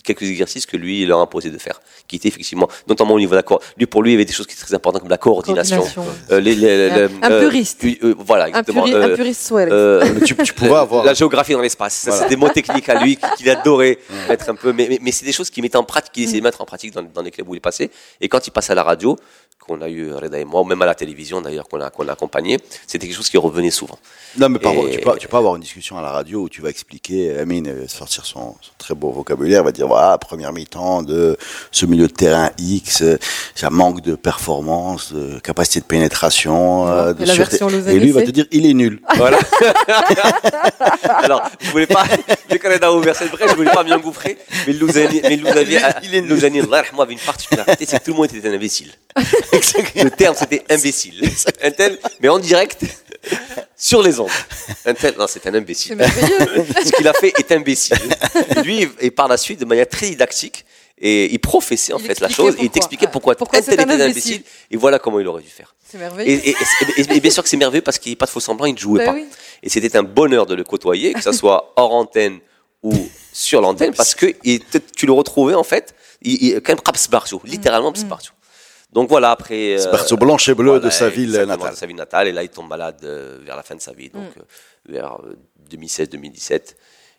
[0.04, 3.32] quelques exercices que lui il leur imposait de faire, qui étaient effectivement, notamment au niveau
[3.34, 5.10] de la lui pour lui il y avait des choses qui étaient très importantes comme
[5.10, 6.04] la coordination, Coordination.
[6.30, 7.84] Euh, les, les- les- Un euh, puriste.
[7.84, 8.84] euh, euh, voilà, Un, exactement.
[8.84, 11.04] puri- euh, un puriste euh, tu, tu pourrais avoir.
[11.04, 12.04] la géographie dans l'espace.
[12.06, 12.22] Voilà.
[12.22, 14.72] c'est des mots techniques à lui qu'il adorait mettre un peu.
[14.72, 16.64] Mais, mais, mais c'est des choses qu'il mettait en pratique, qu'il essayait de mettre en
[16.66, 17.90] pratique dans, dans les clubs où il passé.
[18.20, 19.16] Et quand il passe à la radio,
[19.60, 22.08] qu'on a eu Reda et moi, ou même à la télévision d'ailleurs, qu'on a, qu'on
[22.08, 23.98] a accompagné, c'était quelque chose qui revenait souvent.
[24.38, 26.48] Non, mais par- Et- tu, peux, tu peux avoir une discussion à la radio où
[26.48, 30.52] tu vas expliquer, Amine euh, sortir son, son très beau vocabulaire, va dire voilà, première
[30.52, 31.36] mi-temps de
[31.70, 33.18] ce milieu de terrain X, euh,
[33.54, 38.08] ça manque de performance, de capacité de pénétration, euh, de Et la version Et lui
[38.08, 39.00] il va te dire il est nul.
[39.16, 39.38] Voilà.
[41.22, 42.04] Alors, je voulais pas,
[42.48, 45.76] dès qu'on est ouvert cette brèche, je voulais pas m'y engouffrer, mais Louzani, mais Louzani,
[46.04, 46.30] Il est nul.
[46.30, 48.92] Louzani, avait une particularité, c'est que tout le monde était un imbécile.
[50.04, 51.20] Le terme, c'était imbécile.
[51.62, 52.82] Un tel, mais en direct,
[53.76, 54.28] sur les ondes.
[54.86, 55.96] Un tel, non, c'est un imbécile.
[56.84, 57.96] Ce qu'il a fait est imbécile.
[58.64, 60.64] Lui, et par la suite, de manière très didactique,
[61.02, 63.80] et il professait en Il fait la chose, et il t'expliquait pourquoi, Pourquoi un tel
[63.80, 64.42] était un imbécile.
[64.70, 65.74] et voilà comment il aurait dû faire.
[65.90, 66.30] C'est merveilleux.
[66.30, 66.56] et- et-
[66.98, 68.66] et- et bien sûr que c'est merveilleux parce qu'il n'y a pas de faux semblant,
[68.66, 69.16] il ne jouait Bah pas.
[69.18, 69.26] oui.
[69.62, 72.38] Et c'était un bonheur de le côtoyer, que ce soit hors antenne
[72.82, 72.92] ou
[73.32, 74.60] sur l'antenne, parce que il
[74.94, 78.32] tu le retrouvais en fait, il, il, quand même littéralement Psbartio.
[78.92, 79.74] Donc voilà, après.
[79.74, 81.70] euh, Sbartio blanche et bleu voilà, de sa ville natale.
[81.72, 83.92] de sa ville natale, et là il tombe malade euh, vers la fin de sa
[83.92, 84.42] vie, donc euh,
[84.88, 85.36] vers euh,
[85.70, 86.74] 2016-2017.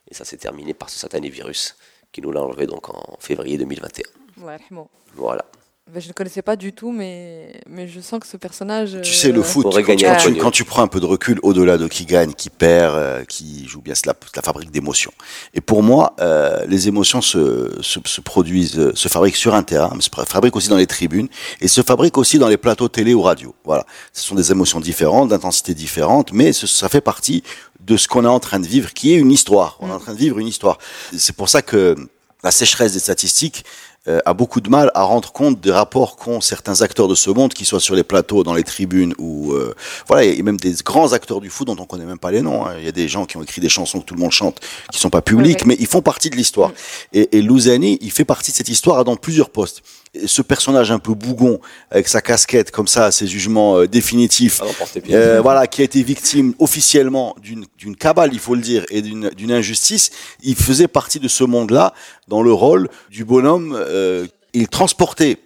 [0.09, 1.77] Et ça s'est terminé par ce satané virus
[2.11, 4.03] qui nous l'a enlevé donc en février 2021.
[4.43, 4.89] Allah yarhamou.
[5.15, 5.45] Voilà.
[5.89, 8.99] Ben, je ne connaissais pas du tout, mais, mais je sens que ce personnage.
[9.03, 10.41] Tu sais, le euh, foot, quand tu, quand tu- Antonio.
[10.41, 13.67] quand tu prends un peu de recul, au-delà de qui gagne, qui perd, euh, qui
[13.67, 15.11] joue bien, c'est la, c'est la fabrique d'émotions.
[15.55, 19.63] Et pour moi, euh, les émotions se, se, se produisent, euh, se fabriquent sur un
[19.63, 21.27] terrain, mais se fabriquent aussi dans les tribunes,
[21.59, 23.53] et se fabriquent aussi dans les plateaux télé ou radio.
[23.65, 23.85] Voilà.
[24.13, 27.43] Ce sont des émotions différentes, d'intensités différentes, mais ce- ça fait partie
[27.81, 29.77] de ce qu'on est en train de vivre, qui est une histoire.
[29.81, 30.77] On est en train de vivre une histoire.
[31.17, 31.95] C'est pour ça que
[32.43, 33.65] la sécheresse des statistiques
[34.07, 37.29] euh, a beaucoup de mal à rendre compte des rapports qu'ont certains acteurs de ce
[37.29, 39.75] monde, qu'ils soient sur les plateaux, dans les tribunes ou euh,
[40.07, 42.31] voilà, il y a même des grands acteurs du foot dont on connaît même pas
[42.31, 42.65] les noms.
[42.65, 42.75] hein.
[42.79, 44.59] Il y a des gens qui ont écrit des chansons que tout le monde chante,
[44.91, 45.67] qui sont pas publiques, Ouais.
[45.67, 46.71] mais ils font partie de l'histoire.
[47.13, 49.81] Et, et Louzani, il fait partie de cette histoire dans plusieurs postes.
[50.25, 54.85] Ce personnage un peu bougon, avec sa casquette comme ça, ses jugements euh, définitifs, Ah
[55.09, 59.01] euh, voilà, qui a été victime officiellement d'une d'une cabale, il faut le dire, et
[59.01, 60.11] d'une d'une injustice,
[60.43, 61.93] il faisait partie de ce monde-là
[62.27, 63.73] dans le rôle du bonhomme.
[63.73, 65.37] euh, il transportait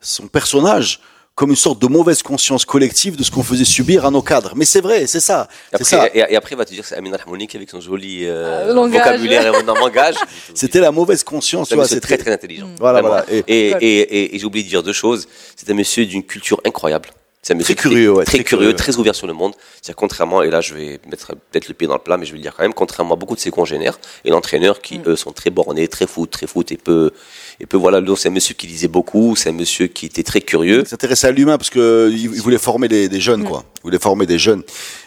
[0.00, 1.00] son personnage
[1.40, 4.52] comme une sorte de mauvaise conscience collective de ce qu'on faisait subir à nos cadres.
[4.56, 5.48] Mais c'est vrai, c'est ça.
[5.72, 6.06] Et après, ça.
[6.12, 8.68] et, et après, il va te dire que c'est Amin Rahmouni avec son joli euh,
[8.68, 8.98] Euh, langage.
[9.02, 10.16] vocabulaire et un langage.
[10.54, 11.72] C'était la mauvaise conscience.
[11.86, 12.68] C'est très très intelligent.
[12.78, 13.22] Voilà, Vraiment.
[13.26, 13.42] voilà.
[13.48, 15.26] Et- Et, et, et, et j'ai oublié de dire deux choses.
[15.56, 17.08] C'est un monsieur d'une culture incroyable.
[17.42, 18.76] C'est un monsieur Très curieux, ouais, très, très curieux, curieux.
[18.76, 19.54] très ouvert sur le monde.
[19.80, 22.32] C'est contrairement, et là je vais mettre peut-être le pied dans le plat, mais je
[22.32, 25.16] vais le dire quand même, contrairement à beaucoup de ses congénères et l'entraîneur qui eux
[25.16, 27.12] sont très bornés, très foot, très foot et peu,
[27.58, 28.02] et peu voilà.
[28.02, 30.80] Donc c'est un monsieur qui lisait beaucoup, c'est un monsieur qui était très curieux.
[30.82, 33.64] Il s'intéressait à l'humain parce que il il voulait former des, des jeunes, quoi.
[33.78, 34.62] Il voulait former des jeunes.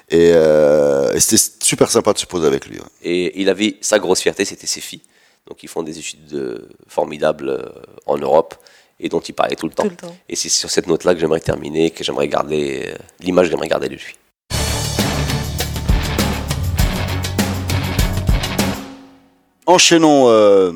[0.10, 2.78] Et, euh, et c'était super sympa de se poser avec lui.
[2.78, 2.86] ouais.
[3.04, 5.02] Et il avait sa grosse fierté, c'était ses filles.
[5.48, 7.62] Donc ils font des études euh, formidables euh,
[8.06, 8.56] en Europe
[9.00, 9.84] et dont il parlait tout le temps.
[9.84, 10.16] Tout le temps.
[10.30, 13.68] Et c'est sur cette note-là que j'aimerais terminer, que j'aimerais garder euh, l'image que j'aimerais
[13.68, 14.16] garder de lui.
[19.66, 20.72] Enchaînons euh,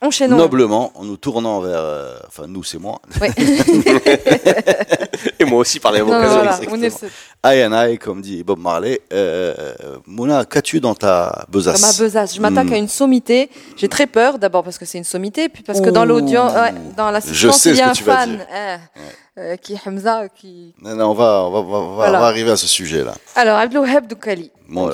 [0.00, 0.36] Enchaînons.
[0.36, 1.80] noblement en nous tournant vers.
[1.80, 3.00] euh, enfin, nous, c'est moi.
[3.20, 3.30] Ouais.
[5.40, 6.68] Et moi aussi par non, occasion.
[6.68, 6.88] voilà,
[7.46, 9.00] I and I, comme dit Bob Marley.
[9.12, 9.74] Euh,
[10.06, 12.34] Mouna, qu'as-tu dans ta besace Dans ma besace.
[12.36, 12.72] Je m'attaque Hmm.
[12.74, 13.48] à une sommité.
[13.76, 16.74] J'ai très peur, d'abord parce que c'est une sommité, puis parce que dans l'audience, ouais,
[16.96, 18.46] dans l'assistance, il y ce a que un fan dire.
[18.52, 18.78] hein,
[19.38, 20.28] euh, qui est Hamza.
[20.28, 20.74] Qui...
[20.82, 22.18] Non, non, on va, on va, on va, on va- Voilà.
[22.18, 23.14] on va arriver à ce sujet-là.
[23.36, 24.50] Alors, Abdelwahab Doukali.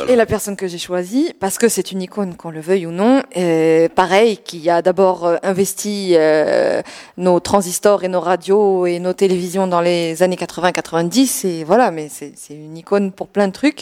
[0.06, 2.92] Et la personne que j'ai choisie, parce que c'est une icône, qu'on le veuille ou
[2.92, 6.80] non, euh, pareil, qui a d'abord euh, investi euh,
[7.16, 12.08] nos transistors et nos radios et nos télévisions dans les années 80-90, et voilà, mais
[12.08, 13.80] c'est c'est une icône pour plein de trucs.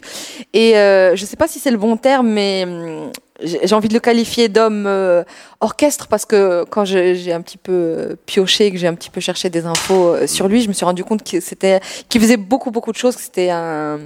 [0.55, 3.11] Et euh, je sais pas si c'est le bon terme, mais hum,
[3.42, 5.24] j'ai envie de le qualifier d'homme euh,
[5.61, 9.20] orchestre, parce que quand j'ai un petit peu euh, pioché, que j'ai un petit peu
[9.20, 12.37] cherché des infos euh, sur lui, je me suis rendu compte que c'était, qu'il faisait
[12.37, 14.00] beaucoup, beaucoup de choses, que c'était un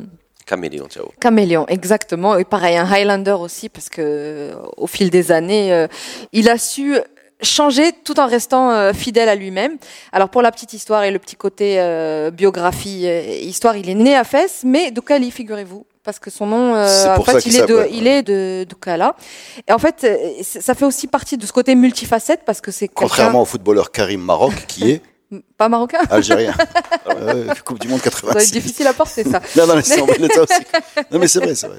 [0.47, 1.11] Caméléon, ciao.
[1.21, 2.39] Caméléon, exactement.
[2.39, 5.89] Et pareil, un Highlander aussi, parce que euh, au fil des années, euh,
[6.33, 6.97] il a su
[7.43, 9.77] changer tout en restant euh, fidèle à lui-même.
[10.13, 13.07] Alors pour la petite histoire et le petit côté euh, biographie,
[13.43, 15.85] histoire, il est né à Fès, mais Doukali, figurez-vous.
[16.07, 19.17] Parce que son nom, euh, en fait, il, est de, il est de Doukala.
[19.67, 22.87] Et en fait, euh, ça fait aussi partie de ce côté multifacette parce que c'est
[22.87, 25.03] Contrairement au footballeur Karim Maroc, qui est.
[25.57, 26.01] Pas marocain?
[26.11, 26.55] Algérien.
[27.09, 28.53] Euh, coupe du Monde Ça va être 86.
[28.53, 29.41] difficile à porter, ça.
[29.57, 31.07] Non, non, mais c'est embêtant, ça aussi.
[31.11, 31.79] Non, mais c'est vrai, c'est vrai.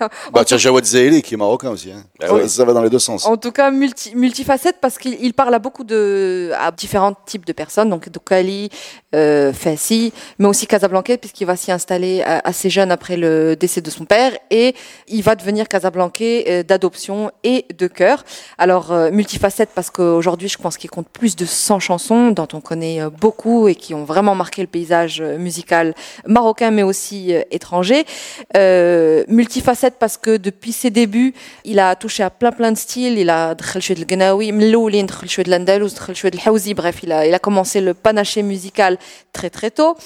[0.32, 1.92] Bah, tiens, Jawad Zaheli, qui est marocain aussi.
[1.92, 2.02] Hein.
[2.20, 2.48] Ah ça, oui.
[2.48, 3.26] ça va dans les deux sens.
[3.26, 7.44] En tout cas, multi, multifacette parce qu'il il parle à beaucoup de, à différents types
[7.44, 8.70] de personnes, donc Doukali,
[9.14, 13.80] euh, Fassi, mais aussi Casablanca puisqu'il va s'y installer euh, assez jeune après le décès
[13.80, 14.74] de son père et
[15.08, 18.24] il va devenir Casablanca euh, d'adoption et de cœur.
[18.58, 22.60] Alors euh, multifacette parce qu'aujourd'hui, je pense qu'il compte plus de 100 chansons dont on
[22.60, 25.94] connaît euh, beaucoup et qui ont vraiment marqué le paysage euh, musical
[26.26, 28.04] marocain, mais aussi euh, étranger.
[29.28, 33.18] Multifacette parce que depuis ses débuts, il a touché à plein plein de styles.
[33.18, 33.62] Il a de
[35.42, 38.98] de l'Andalous, de bref, a, il a commencé le panaché musical
[39.32, 39.96] très très tôt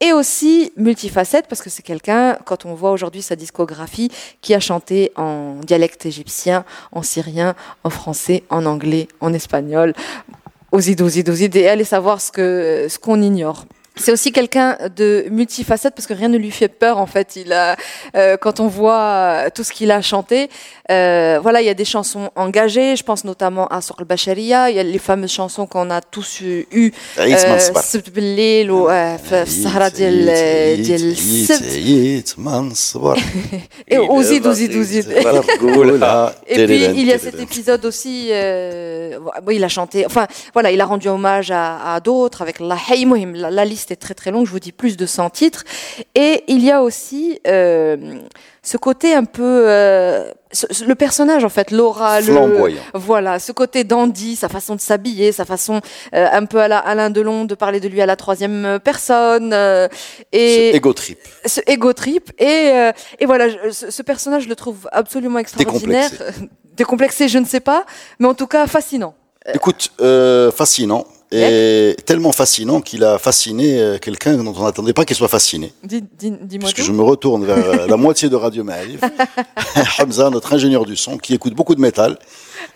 [0.00, 4.60] et aussi multifacette parce que c'est quelqu'un, quand on voit aujourd'hui sa discographie, qui a
[4.60, 9.94] chanté en dialecte égyptien, en syrien, en français, en anglais, en espagnol.
[10.70, 13.64] Ouzid, ouzid, ouzid, et allez savoir ce que ce qu'on ignore.
[13.98, 17.36] C'est aussi quelqu'un de multifacette parce que rien ne lui fait peur en fait.
[17.36, 17.76] Il a,
[18.16, 20.48] euh, quand on voit euh, tout ce qu'il a chanté,
[20.90, 22.96] euh, voilà, il y a des chansons engagées.
[22.96, 24.70] Je pense notamment à Sorl Bacharia.
[24.70, 26.66] Il y a les fameuses chansons qu'on a tous eues.
[26.72, 27.58] Euh, euh,
[36.46, 38.28] Et puis il y a cet épisode aussi.
[38.30, 39.18] Euh,
[39.50, 40.06] il a chanté.
[40.06, 43.90] Enfin voilà, il a rendu hommage à, à d'autres avec la Haymohim, la liste liste
[43.90, 45.64] est très très longue, je vous dis plus de 100 titres.
[46.14, 47.96] Et il y a aussi euh,
[48.62, 52.32] ce côté un peu, euh, ce- le personnage en fait, Laura, le,
[52.94, 55.80] voilà, ce côté dandy, sa façon de s'habiller, sa façon
[56.14, 59.52] euh, un peu à la Alain Delon de parler de lui à la troisième personne.
[60.32, 61.18] et Ce ego trip.
[61.46, 62.72] ce ego trip et
[63.18, 66.10] et voilà je- ce, ce personnage je le trouve absolument extraordinaire
[66.76, 67.84] décomplexé je ne sais pas
[68.18, 69.14] mais en tout cas fascinant
[69.54, 69.90] Écoute,
[70.54, 71.06] fascinant.
[71.30, 75.72] Et tellement fascinant qu'il a fasciné euh, quelqu'un dont on n'attendait pas qu'il soit fasciné.
[75.84, 79.00] dis, dis, dis-moi Puisque tout je me retourne vers euh, la moitié de Radio Maarif,
[80.00, 82.18] Hamza, notre ingénieur du son, qui écoute beaucoup de métal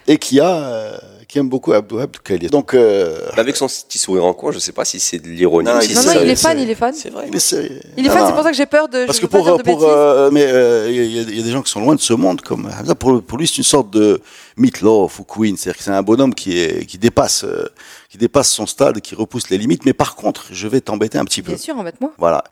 [0.06, 0.96] et qui a, euh,
[1.28, 2.48] qui aime beaucoup Abdou Abdoukali.
[2.48, 5.70] Donc, euh, Avec son petit sourire en coin, je sais pas si c'est de l'ironie.
[5.70, 7.24] Non, si non c'est non il est fan il est fan C'est vrai.
[7.28, 7.80] il est sérieux.
[7.96, 8.28] il est Non, fan non.
[8.28, 9.84] c'est pour ça que j'ai peur de Parce je que pas pour, dire de pour,
[9.84, 12.00] euh, mais euh, il y, a- il y a des gens qui sont loin de
[12.02, 12.94] ce monde comme Hamza.
[12.94, 14.20] Pour, pour lui, c'est une sorte de
[14.58, 15.56] Meatloaf ou Queen.
[15.56, 17.66] C'est-à-dire que c'est un bonhomme qui est, qui dépasse, euh,
[18.12, 19.86] qui dépasse son stade, qui repousse les limites.
[19.86, 21.52] Mais par contre, je vais t'embêter un petit peu.
[21.52, 22.44] bien sûr embête-moi Voilà.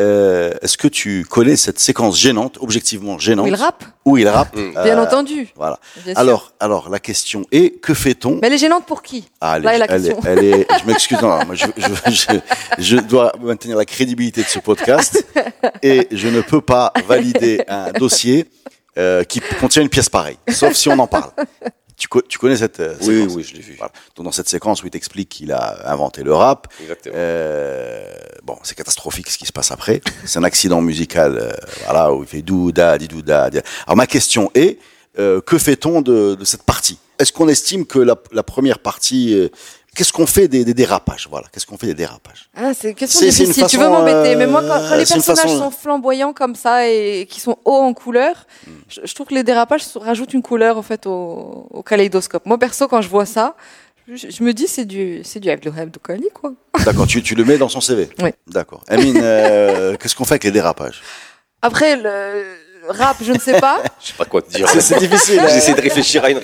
[0.00, 4.28] Euh, Est-ce que tu connais cette séquence gênante, objectivement gênante, où il rappe où il
[4.28, 4.72] rappe Mm.
[4.84, 5.80] bien Euh, entendu Voilà.
[6.04, 6.12] bien.
[6.14, 8.38] Alors, alors la question est que fait-on?
[8.42, 9.30] Mais elle est gênante pour qui?
[9.40, 10.20] Ah, elle là est la elle question.
[10.26, 12.38] elle est- je m'excuse, non, non, moi, je, je, je,
[12.78, 15.24] je dois maintenir la crédibilité de ce podcast
[15.82, 18.46] et je ne peux pas valider un dossier
[18.98, 21.30] euh, qui contient une pièce pareille, sauf si on en parle.
[21.98, 23.74] Tu, co- tu connais cette euh, Oui, séquence oui, je l'ai vu.
[23.76, 23.92] Voilà.
[24.14, 27.14] Donc, dans cette séquence où il t'explique qu'il a inventé le rap, Exactement.
[27.16, 30.00] euh, bon, c'est catastrophique ce qui se passe après.
[30.24, 31.50] C'est un accident musical, euh,
[31.84, 33.50] voilà, où il fait douda, di douda.
[33.50, 34.78] di- Alors ma question est,
[35.18, 36.98] euh, que fait-on de, de cette partie?
[37.18, 39.48] Est-ce qu'on estime que la, la première partie, euh,
[39.98, 42.48] qu'est-ce qu'on fait des, des dérapages Voilà, qu'est-ce qu'on fait des dérapages?
[42.56, 43.66] Ah, c'est une question C'est- c'est une difficile.
[43.68, 46.54] tu veux façon, m'embêter, euh, mais moi, quand, quand les personnages façon- sont flamboyants comme
[46.54, 48.70] ça et qui sont hauts en couleur, Hmm.
[48.88, 52.46] je, je trouve que les dérapages rajoutent une couleur en fait au, au kaléidoscope.
[52.46, 53.56] Moi, perso, quand je vois ça,
[54.06, 56.52] je, je me dis c'est du c'est du Abdelhab Doukali, quoi.
[56.84, 58.30] D'accord, tu, tu le mets dans son CV Oui.
[58.46, 58.82] D'accord.
[58.88, 61.02] Amine, euh, qu'est-ce qu'on fait avec les dérapages?
[61.60, 62.44] Après, le
[62.88, 63.82] rap, je ne sais pas.
[64.00, 64.68] Je sais pas quoi te dire.
[64.68, 65.38] C'est c'est difficile.
[65.40, 65.48] hein.
[65.48, 66.40] J'essaie de réfléchir à, une, à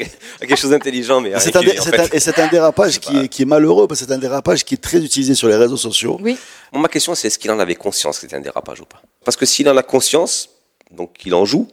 [0.47, 1.79] quelque chose d'intelligent, mais C'est qui un, dé-
[2.13, 4.75] et c'est un dérapage qui est, qui est malheureux parce que c'est un dérapage qui
[4.75, 6.19] est très utilisé sur les réseaux sociaux.
[6.21, 6.37] Oui.
[6.73, 9.01] Bon, ma question, c'est est-ce qu'il en avait conscience que c'était un dérapage ou pas?
[9.25, 10.49] Parce que s'il en a conscience,
[10.91, 11.69] donc qu'il en joue,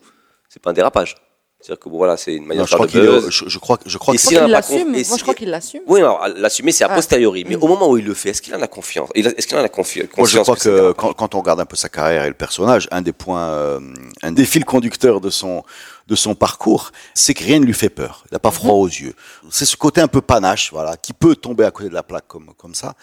[0.50, 1.16] c'est pas un dérapage.
[1.62, 3.08] C'est-à-dire que bon, voilà, c'est une manière Non, de je faire crois de qu'il est-
[3.08, 3.30] buzz.
[3.30, 4.90] je, je crois, je crois Et qu'il l'assume.
[4.92, 5.82] Moi, je crois qu'il l'assume.
[5.86, 6.96] Oui, alors l'assumer, c'est a Ah.
[6.96, 7.46] posteriori.
[7.48, 7.64] Mais Mm.
[7.64, 9.10] au moment où il le fait, est-ce qu'il en a confiance?
[9.14, 11.66] Est-ce qu'il en a confi- conscience Moi, je crois que quand, quand on regarde un
[11.66, 13.80] peu sa carrière et le personnage, un des points, euh,
[14.24, 15.64] un des fils conducteurs de son
[16.08, 18.24] de son parcours, c'est que rien ne lui fait peur.
[18.30, 19.14] Il n'a pas froid aux yeux.
[19.50, 22.28] C'est ce côté un peu panache, voilà, qui peut tomber à côté de la plaque
[22.28, 22.96] comme comme ça.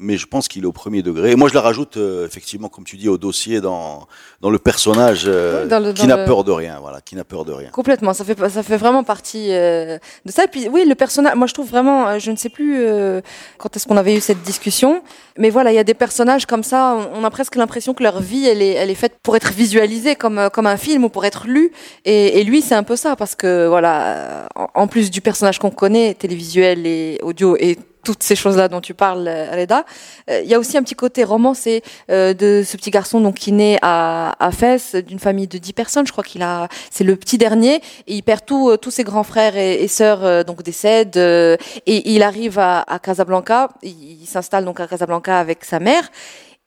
[0.00, 1.30] Mais je pense qu'il est au premier degré.
[1.32, 4.06] Et moi, je la rajoute euh, effectivement, comme tu dis, au dossier dans
[4.40, 7.14] dans le personnage euh, Oui, dans le- qui n'a le- peur de rien, voilà, qui
[7.16, 7.68] n'a peur de rien.
[7.70, 10.44] Complètement, ça fait ça fait vraiment partie euh, de ça.
[10.44, 13.20] Et puis oui, le personnage, moi je trouve vraiment, euh, je ne sais plus euh,
[13.58, 15.02] quand est-ce qu'on avait eu cette discussion,
[15.38, 18.20] mais voilà, il y a des personnages comme ça, on a presque l'impression que leur
[18.20, 21.08] vie, elle est, elle est faite pour être visualisée comme euh, comme un film ou
[21.10, 21.72] pour être lu.
[22.06, 25.58] Et, et lui, c'est un peu ça parce que voilà, en, en plus du personnage
[25.58, 29.84] qu'on connaît, télévisuel et audio et toutes ces choses-là dont tu parles, euh, Reda.
[30.30, 33.34] Euh, Il y a aussi un petit côté romancé euh, de ce petit garçon donc
[33.36, 36.06] qui naît à, à Fès, d'une famille de 10 personnes.
[36.06, 39.04] Je crois qu'il a, c'est le petit dernier, et il perd tout, euh, tous ses
[39.04, 43.68] grands frères et, et sœurs donc décèdent, et il arrive à, à Casablanca.
[43.82, 46.10] Il, il s'installe donc à Casablanca avec sa mère.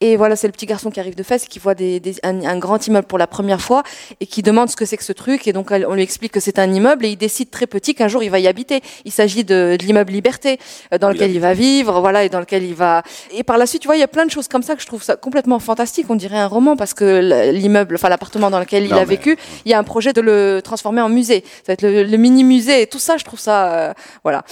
[0.05, 2.43] Et voilà, c'est le petit garçon qui arrive de Fès, qui voit des, des- un,
[2.43, 3.83] un grand immeuble pour la première fois
[4.19, 5.47] et qui demande ce que c'est que ce truc.
[5.47, 8.09] Et donc, on lui explique que c'est un immeuble et il décide très petit qu'un
[8.09, 8.81] jour il va y habiter.
[9.05, 10.59] Il s'agit de, de l'immeuble Liberté,
[10.93, 13.01] euh, dans lequel il va vivre, voilà, et dans lequel il va.
[13.31, 14.81] Et par la suite, tu vois, il y a plein de choses comme ça que
[14.81, 16.07] je trouve ça complètement fantastique.
[16.09, 19.37] On dirait un roman parce que l'immeuble, enfin l'appartement dans lequel il a mais- vécu,
[19.65, 21.43] il y a un projet de le transformer en musée.
[21.45, 24.43] Ça va être le, le mini musée et tout ça, je trouve ça, euh, voilà.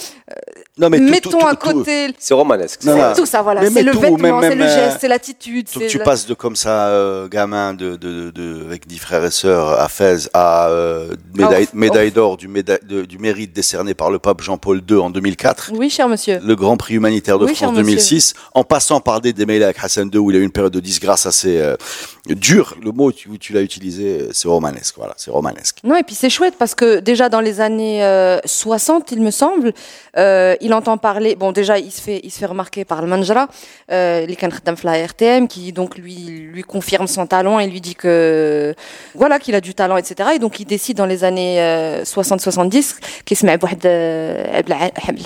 [0.78, 2.80] Non, mais tout- Mettons tout- tout- à tout- côté C'est romanesque.
[2.82, 3.60] C'est- tout ça, voilà.
[3.68, 5.68] C'est le tout, vêtement, c'est le même, geste, euh, c'est l'attitude.
[5.68, 9.30] Tu la- passes de comme ça, euh, gamin de, de, de, avec dix frères et
[9.30, 14.10] sœurs à Fès à euh, médaille, Ah, d'or du, méda- de- du mérite décerné par
[14.10, 15.72] le pape Jean-Paul II en 2004.
[15.74, 16.40] Oui, cher monsieur.
[16.42, 17.84] Le Grand Prix humanitaire de Oui, France monsieur.
[17.84, 20.72] 2006, en passant par des démêlés avec Hassan II où il a eu une période
[20.72, 21.76] de disgrâce assez euh,
[22.26, 22.76] dure.
[22.82, 24.94] Le mot tu, tu l'as utilisé, c'est romanesque.
[24.96, 25.78] Voilà, c'est romanesque.
[25.84, 29.30] Non, et puis c'est chouette parce que déjà dans les années euh, 60, il me
[29.30, 29.72] semble,
[30.16, 31.34] euh, il entend parler.
[31.34, 33.48] Bon, déjà, il se fait, il se fait remarquer par le Manjara,
[33.90, 36.14] euh, RTM, qui donc lui,
[36.52, 38.74] lui confirme son talent et lui dit que
[39.14, 40.30] voilà qu'il a du talent, etc.
[40.34, 43.58] Et donc il décide dans les années euh, 60-70 qu'il se met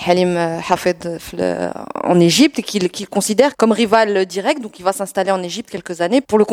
[0.07, 1.71] Halim euh, Hafed euh,
[2.05, 4.61] en Égypte et qu'il considère comme rival direct.
[4.61, 6.45] Donc il va s'installer en Égypte quelques années pour le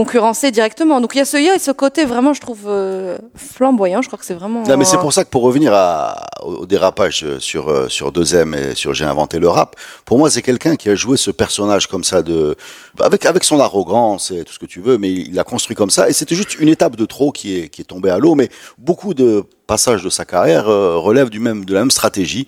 [0.52, 1.02] directement.
[1.02, 4.02] Donc il y a ce, y a ce côté vraiment, je trouve, euh, flamboyant.
[4.02, 4.64] Je crois que c'est vraiment.
[4.64, 7.88] Non, mais c'est pour ça que pour revenir à, au, au dérapage euh, sur euh,
[7.90, 11.18] sur 2M et sur J'ai inventé le rap, pour moi c'est quelqu'un qui a joué
[11.18, 12.56] ce personnage comme ça de
[13.00, 15.90] avec avec son arrogance et tout ce que tu veux, mais il l'a construit comme
[15.90, 18.36] ça et c'était juste une étape de trop qui est qui est tombée à l'eau,
[18.36, 22.46] mais beaucoup de passages de sa carrière euh, relèvent du même de la même stratégie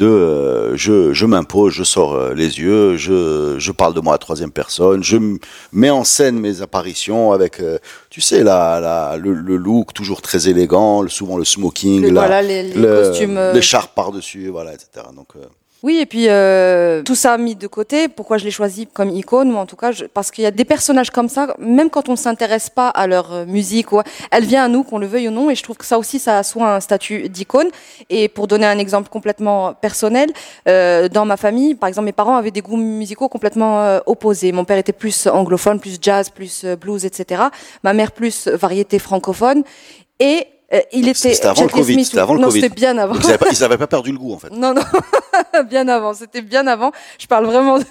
[0.00, 4.14] de euh, je je m'impose, je sors euh, les yeux, je je parle de moi
[4.14, 5.16] à troisième personne, je
[5.72, 7.62] mets en scène mes apparitions avec
[8.10, 12.08] tu sais la, la le, le look toujours très élégant, le- souvent le smoking, Le-
[12.10, 15.06] la- voilà, les- les le- costumes, euh, l'écharpe par dessus, voilà, etc.
[15.16, 15.44] Donc euh,
[15.84, 19.52] Oui, et puis euh, tout ça mis de côté, pourquoi je l'ai choisi comme icône,
[19.52, 22.08] ou en tout cas, je- parce qu'il y a des personnages comme ça, même quand
[22.08, 23.88] on s'intéresse pas à leur euh, musique,
[24.30, 26.18] elle vient à nous, qu'on le veuille ou non, et je trouve que ça aussi,
[26.18, 27.68] ça a soit un statut d'icône.
[28.08, 30.30] Et pour donner un exemple complètement personnel,
[30.68, 34.52] euh, dans ma famille, par exemple, mes parents avaient des goûts musicaux complètement euh, opposés.
[34.52, 37.42] Mon père était plus anglophone, plus jazz, plus euh, blues, etc.
[37.82, 39.62] Ma mère plus variété francophone.
[40.18, 40.46] Et
[40.92, 41.34] il était...
[41.34, 42.60] C'était avant le Covid, c'était avant le non, Covid.
[42.62, 43.14] c'était bien avant.
[43.14, 44.50] ils, avaient pas, ils avaient pas perdu le goût en fait.
[44.50, 44.82] Non, non,
[45.68, 46.14] bien avant.
[46.14, 46.92] C'était bien avant.
[47.18, 47.84] Je parle vraiment de,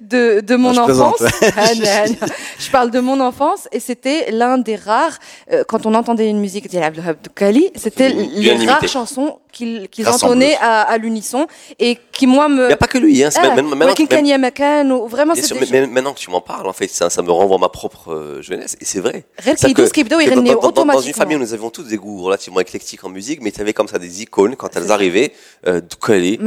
[0.00, 1.22] de, de mon je enfance.
[1.56, 2.16] Ah, non,
[2.58, 5.18] je parle de mon enfance et c'était l'un des rares,
[5.52, 8.66] euh, quand on entendait une musique de Abdelhab Doukali, c'était les imité.
[8.66, 11.46] rares chansons qu'ils entonnaient à, à l'unisson
[11.78, 12.64] et qui, moi, me.
[12.64, 13.30] Il n'y a pas que lui, hein.
[13.36, 16.72] Ah, même, même, maintenant, même, ou, vraiment, sûr, mais, maintenant que tu m'en parles, en
[16.72, 19.24] fait, ça, ça, me renvoie à ma propre euh, jeunesse et c'est vrai.
[19.38, 22.60] Ça que, que dans, dans, dans, dans, une famille, nous avions tous des goûts relativement
[22.60, 25.32] éclectiques en musique, mais tu avais comme ça des icônes quand elles arrivaient,
[25.66, 26.38] euh, Doukali.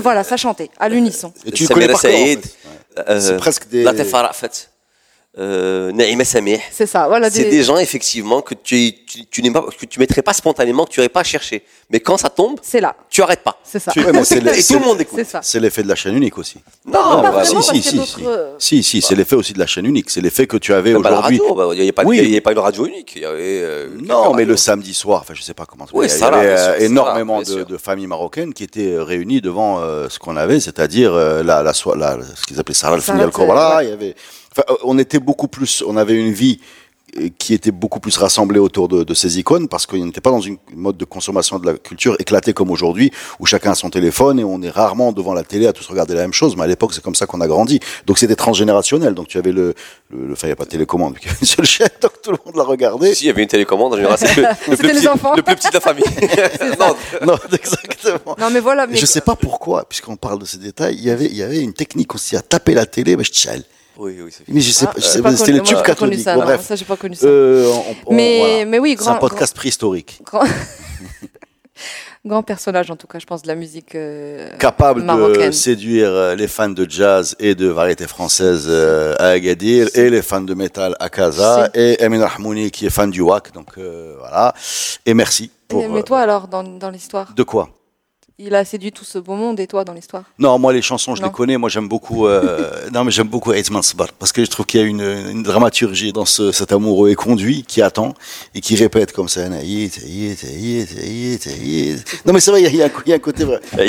[0.00, 0.02] voilà.
[0.02, 1.32] Voilà, ça chantait à l'unisson.
[1.46, 2.12] Et tu connais par cœur.
[2.12, 2.38] C'est
[3.08, 3.82] euh, presque des.
[3.82, 4.71] La Tefarafet
[5.38, 6.58] euh, Naïma Samih.
[6.70, 7.30] C'est ça, voilà.
[7.30, 10.90] C'est des gens effectivement que tu, tu, tu pas, que tu mettrais pas spontanément, que
[10.90, 11.62] tu n'aurais pas cherché.
[11.88, 13.58] Mais quand ça tombe, C'est là, tu arrêtes pas.
[13.64, 13.92] c'est ça.
[13.92, 15.18] Tu- ouais, mais c'est le- Et tout le monde écoute.
[15.24, 15.58] C'est ça.
[15.60, 16.58] L'effet de la chaîne unique aussi.
[16.84, 18.26] Non, pas bah, vraiment, si, si, si, si.
[18.26, 20.10] euh, Si, si, c'est l'effet aussi de la chaîne unique.
[20.10, 21.38] C'est l'effet que tu avais aujourd'hui.
[21.38, 22.18] radio, bah, il n'y avait, pas de- Oui.
[22.18, 23.12] il y avait pas une radio unique.
[23.16, 25.86] Il y avait, euh, Non, mais le samedi soir, enfin, je sais pas comment.
[25.94, 29.80] Oui, il y ça avait euh, ça énormément de, familles marocaines qui étaient réunies devant
[30.08, 33.76] ce qu'on avait, c'est-à-dire la, la, ce qu'ils appelaient Sarah Salat, al Kobra.
[33.78, 33.86] ouais.
[33.86, 34.14] Il y avait,
[34.52, 36.60] enfin, euh, on était beaucoup plus, on avait une vie
[37.18, 40.30] euh, qui était beaucoup plus rassemblée autour de, de ces icônes parce qu'on n'était pas
[40.30, 43.90] dans une mode de consommation de la culture éclatée comme aujourd'hui où chacun a son
[43.90, 46.62] téléphone et on est rarement devant la télé à tous regarder la même chose mais
[46.62, 49.74] à l'époque c'est comme ça qu'on a grandi donc c'était transgénérationnel donc tu avais le,
[50.08, 51.90] le, le- enfin il n'y a pas de télécommande il y avait une seule chaîne
[52.00, 54.34] donc tout le monde la regardait Si, il y avait une télécommande, en général, c'est
[54.70, 55.34] le, plus les petit, enfants.
[55.36, 56.04] le plus petit de la famille.
[56.80, 58.86] non, non exactement Non, mais voilà.
[58.86, 61.42] Mais je sais pas pourquoi, puisqu'on parle de ces détails, il y avait, il y
[61.42, 63.32] avait une technique aussi à taper la télé, mais je.
[63.98, 66.34] Oui, oui, c'est Mais je sais Ah, pas, pas, c'était j'ai tubes pas connu ça,
[66.34, 66.60] Bon, non, bref.
[66.62, 67.26] ça, j'ai pas connu ça.
[67.26, 67.66] Euh,
[68.06, 68.64] on- on- Mais- voilà.
[68.66, 70.20] mais oui, c'est un grand- podcast préhistorique.
[70.24, 70.44] grand,
[72.24, 73.94] grand personnage en tout cas, je pense de la musique.
[73.94, 75.52] euh, Capable de marocaine.
[75.52, 80.22] séduire euh, les fans de jazz et de variété française euh, à Agadir et les
[80.22, 83.52] fans de métal à Casa et Emin Rahmouni qui est fan du WAC.
[83.52, 84.54] Donc euh, voilà.
[85.04, 85.50] Et merci.
[85.68, 87.68] Pour, Et- mais euh, toi alors dans, dans l'histoire, de quoi?
[88.44, 91.14] Il a séduit tout ce beau monde et toi dans l'histoire Non, moi les chansons,
[91.14, 91.28] je Non.
[91.28, 91.56] les connais.
[91.56, 92.26] Moi j'aime beaucoup.
[92.26, 95.00] euh, non, mais j'aime beaucoup Eitzman Sbar parce que je trouve qu'il y a une,
[95.30, 98.14] une dramaturgie dans ce, cet amoureux éconduit qui attend
[98.54, 99.48] et qui répète comme ça.
[99.48, 99.56] Non,
[102.32, 103.60] mais c'est vrai, il y a- y, un co- il y a un côté vrai.
[103.72, 103.84] C'est-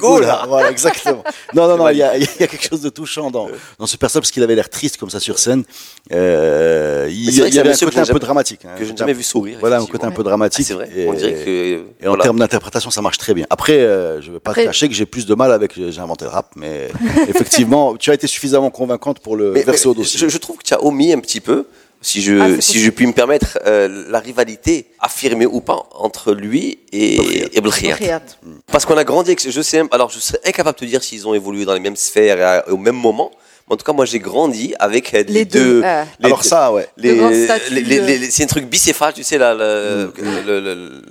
[0.00, 0.26] Cool.
[0.48, 1.22] Voilà, exactement.
[1.54, 3.48] Non, non, non, il y a, il y a quelque chose de touchant dans,
[3.78, 5.64] dans ce personnage parce qu'il avait l'air triste comme ça sur scène.
[6.12, 8.60] Euh, il, y avait un côté un peu dramatique.
[8.64, 8.70] hein.
[8.78, 9.58] Que je n'ai jamais vu sourire.
[9.60, 10.66] Voilà, un côté un peu Ah, dramatique.
[10.66, 10.88] c'est vrai.
[10.96, 11.67] Et- On dirait que.
[11.72, 12.24] Et en voilà.
[12.24, 13.46] termes d'interprétation, ça marche très bien.
[13.50, 15.72] Après, euh, je ne vais pas Après- te cacher que j'ai plus de mal avec.
[15.76, 16.88] J'ai inventé le rap, mais
[17.28, 20.18] effectivement, tu as été suffisamment convaincante pour le Mais- verser mais au dossier.
[20.18, 21.66] Je, je trouve que tu as omis un petit peu,
[22.00, 26.32] si je, Ah, si je puis me permettre, euh, la rivalité, affirmée ou pas, entre
[26.32, 27.16] lui et,
[27.56, 27.60] et.
[27.60, 28.22] Riyad.
[28.70, 31.26] Parce qu'on a grandi avec, je sais, alors je serais incapable de te dire s'ils
[31.26, 33.30] ont évolué dans les mêmes sphères et à- au même moment.
[33.68, 36.04] Mais en tout cas, moi, j'ai grandi avec euh, les, Les deux, ah.
[36.20, 36.88] les Alors deux- ça, ouais.
[36.96, 40.60] les, les- les- de- les- c'est un truc bicéphale, tu sais, là, le, le- le-
[40.60, 41.02] le-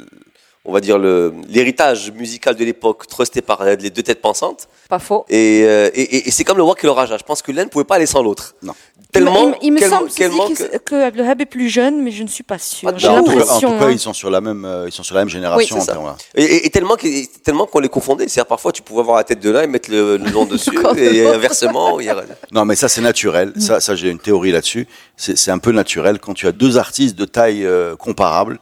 [0.68, 4.68] on va dire le- l'héritage musical de l'époque, trusté par les deux têtes pensantes.
[4.90, 5.26] Pas faux.
[5.30, 7.18] Et, euh, et, et- et c'est comme le Wak et le Raja.
[7.18, 8.56] Je pense que l'un ne pouvait pas aller sans l'autre.
[8.62, 8.74] Non.
[9.14, 12.24] Tellement, il, me- il me semble que- que, que Abdelhab est plus jeune, mais je
[12.24, 12.90] ne suis pas sûre.
[12.94, 13.82] Ah, J'ai non, en tout cas, l'impression.
[13.82, 13.92] hein.
[13.92, 15.78] ils sont sur la même, euh, ils sont sur la même génération.
[15.78, 15.94] Oui, ça.
[15.94, 16.16] là.
[16.36, 16.98] Et, tellement,
[17.44, 18.28] tellement qu'on les confondait.
[18.28, 20.78] C'est-à-dire parfois tu pouvais avoir la tête de l'un et mettre le, le nom dessus
[20.98, 22.00] et inversement.
[22.02, 23.54] il y a- Non, mais ça, c'est naturel.
[23.56, 23.60] Mm.
[23.62, 24.88] Ça, ça j'ai une théorie là-dessus.
[25.16, 28.60] C'est c'est un peu naturel quand tu as deux artistes de taille euh, comparable.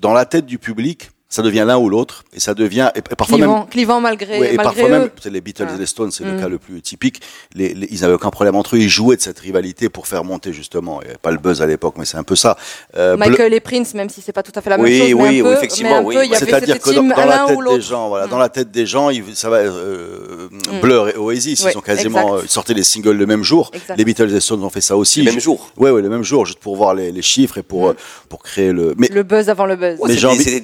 [0.00, 3.38] Dans la tête du public, ça devient l'un ou l'autre, et ça devient et, parfois
[3.38, 4.90] même Clivant, clivant malgré, Ouais, et malgré parfois eux.
[4.90, 5.74] même, c'est les Beatles Ah.
[5.74, 6.40] et les Stones, c'est le Mm.
[6.40, 7.22] cas le plus typique.
[7.54, 8.80] Les, les- ils n'avaient aucun problème entre eux.
[8.80, 11.00] Ils jouaient de cette rivalité pour faire monter justement.
[11.00, 12.56] Il n'y avait pas le buzz à l'époque, mais c'est un peu ça.
[12.96, 14.98] Euh, Bleu- Michael et Prince, même si c'est pas tout à fait la même Oui,
[14.98, 16.28] chose, mais oui, un oui, peu, effectivement, mais un oui.
[16.28, 18.30] peu, C'est-à-dire que dans, la tête des gens, voilà, Mm.
[18.30, 19.56] dans la tête des gens, ils, ça va.
[19.58, 20.48] Euh,
[20.82, 23.70] Blur et Oasis, Ouais, ils ont quasiment euh, sortaient les singles le même jour.
[23.72, 23.96] Exact.
[23.96, 25.22] Les Beatles et les Stones ont fait ça aussi.
[25.22, 25.70] Le même jour.
[25.76, 27.90] Ouais, ouais, le même jour, juste pour voir les, les chiffres et pour Mm.
[27.90, 27.94] euh,
[28.28, 28.94] pour créer le.
[28.98, 29.98] Mais Le buzz avant le buzz.
[30.06, 30.62] Mais j'ai envie-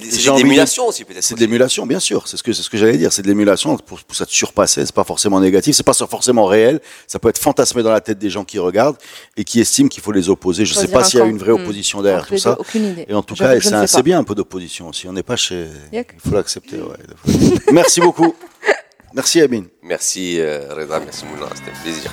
[0.66, 1.22] c'est de l'émulation aussi peut-être.
[1.24, 2.26] C'est de l'émulation, bien sûr.
[2.28, 3.12] C'est ce que c'est ce que j'allais dire.
[3.12, 4.84] C'est de l'émulation pour, pour ça te surpasser.
[4.86, 5.74] C'est pas forcément négatif.
[5.76, 6.80] C'est pas forcément réel.
[7.06, 8.96] Ça peut être fantasmé dans la tête des gens qui regardent
[9.36, 10.64] et qui estiment qu'il faut les opposer.
[10.64, 11.62] Je sais pas s'il y a une vraie Hmm.
[11.62, 12.54] opposition derrière tout ça.
[12.54, 13.06] deux, Aucune idée.
[13.09, 15.09] Et en tout cas, c'est bien un peu d'opposition aussi.
[15.09, 15.66] On n'est pas chez.
[15.92, 16.78] Il faut l'accepter.
[17.72, 18.34] Merci beaucoup.
[19.14, 19.66] Merci Amine.
[19.82, 22.12] Merci euh, Reda, merci Mouna, c'était un plaisir.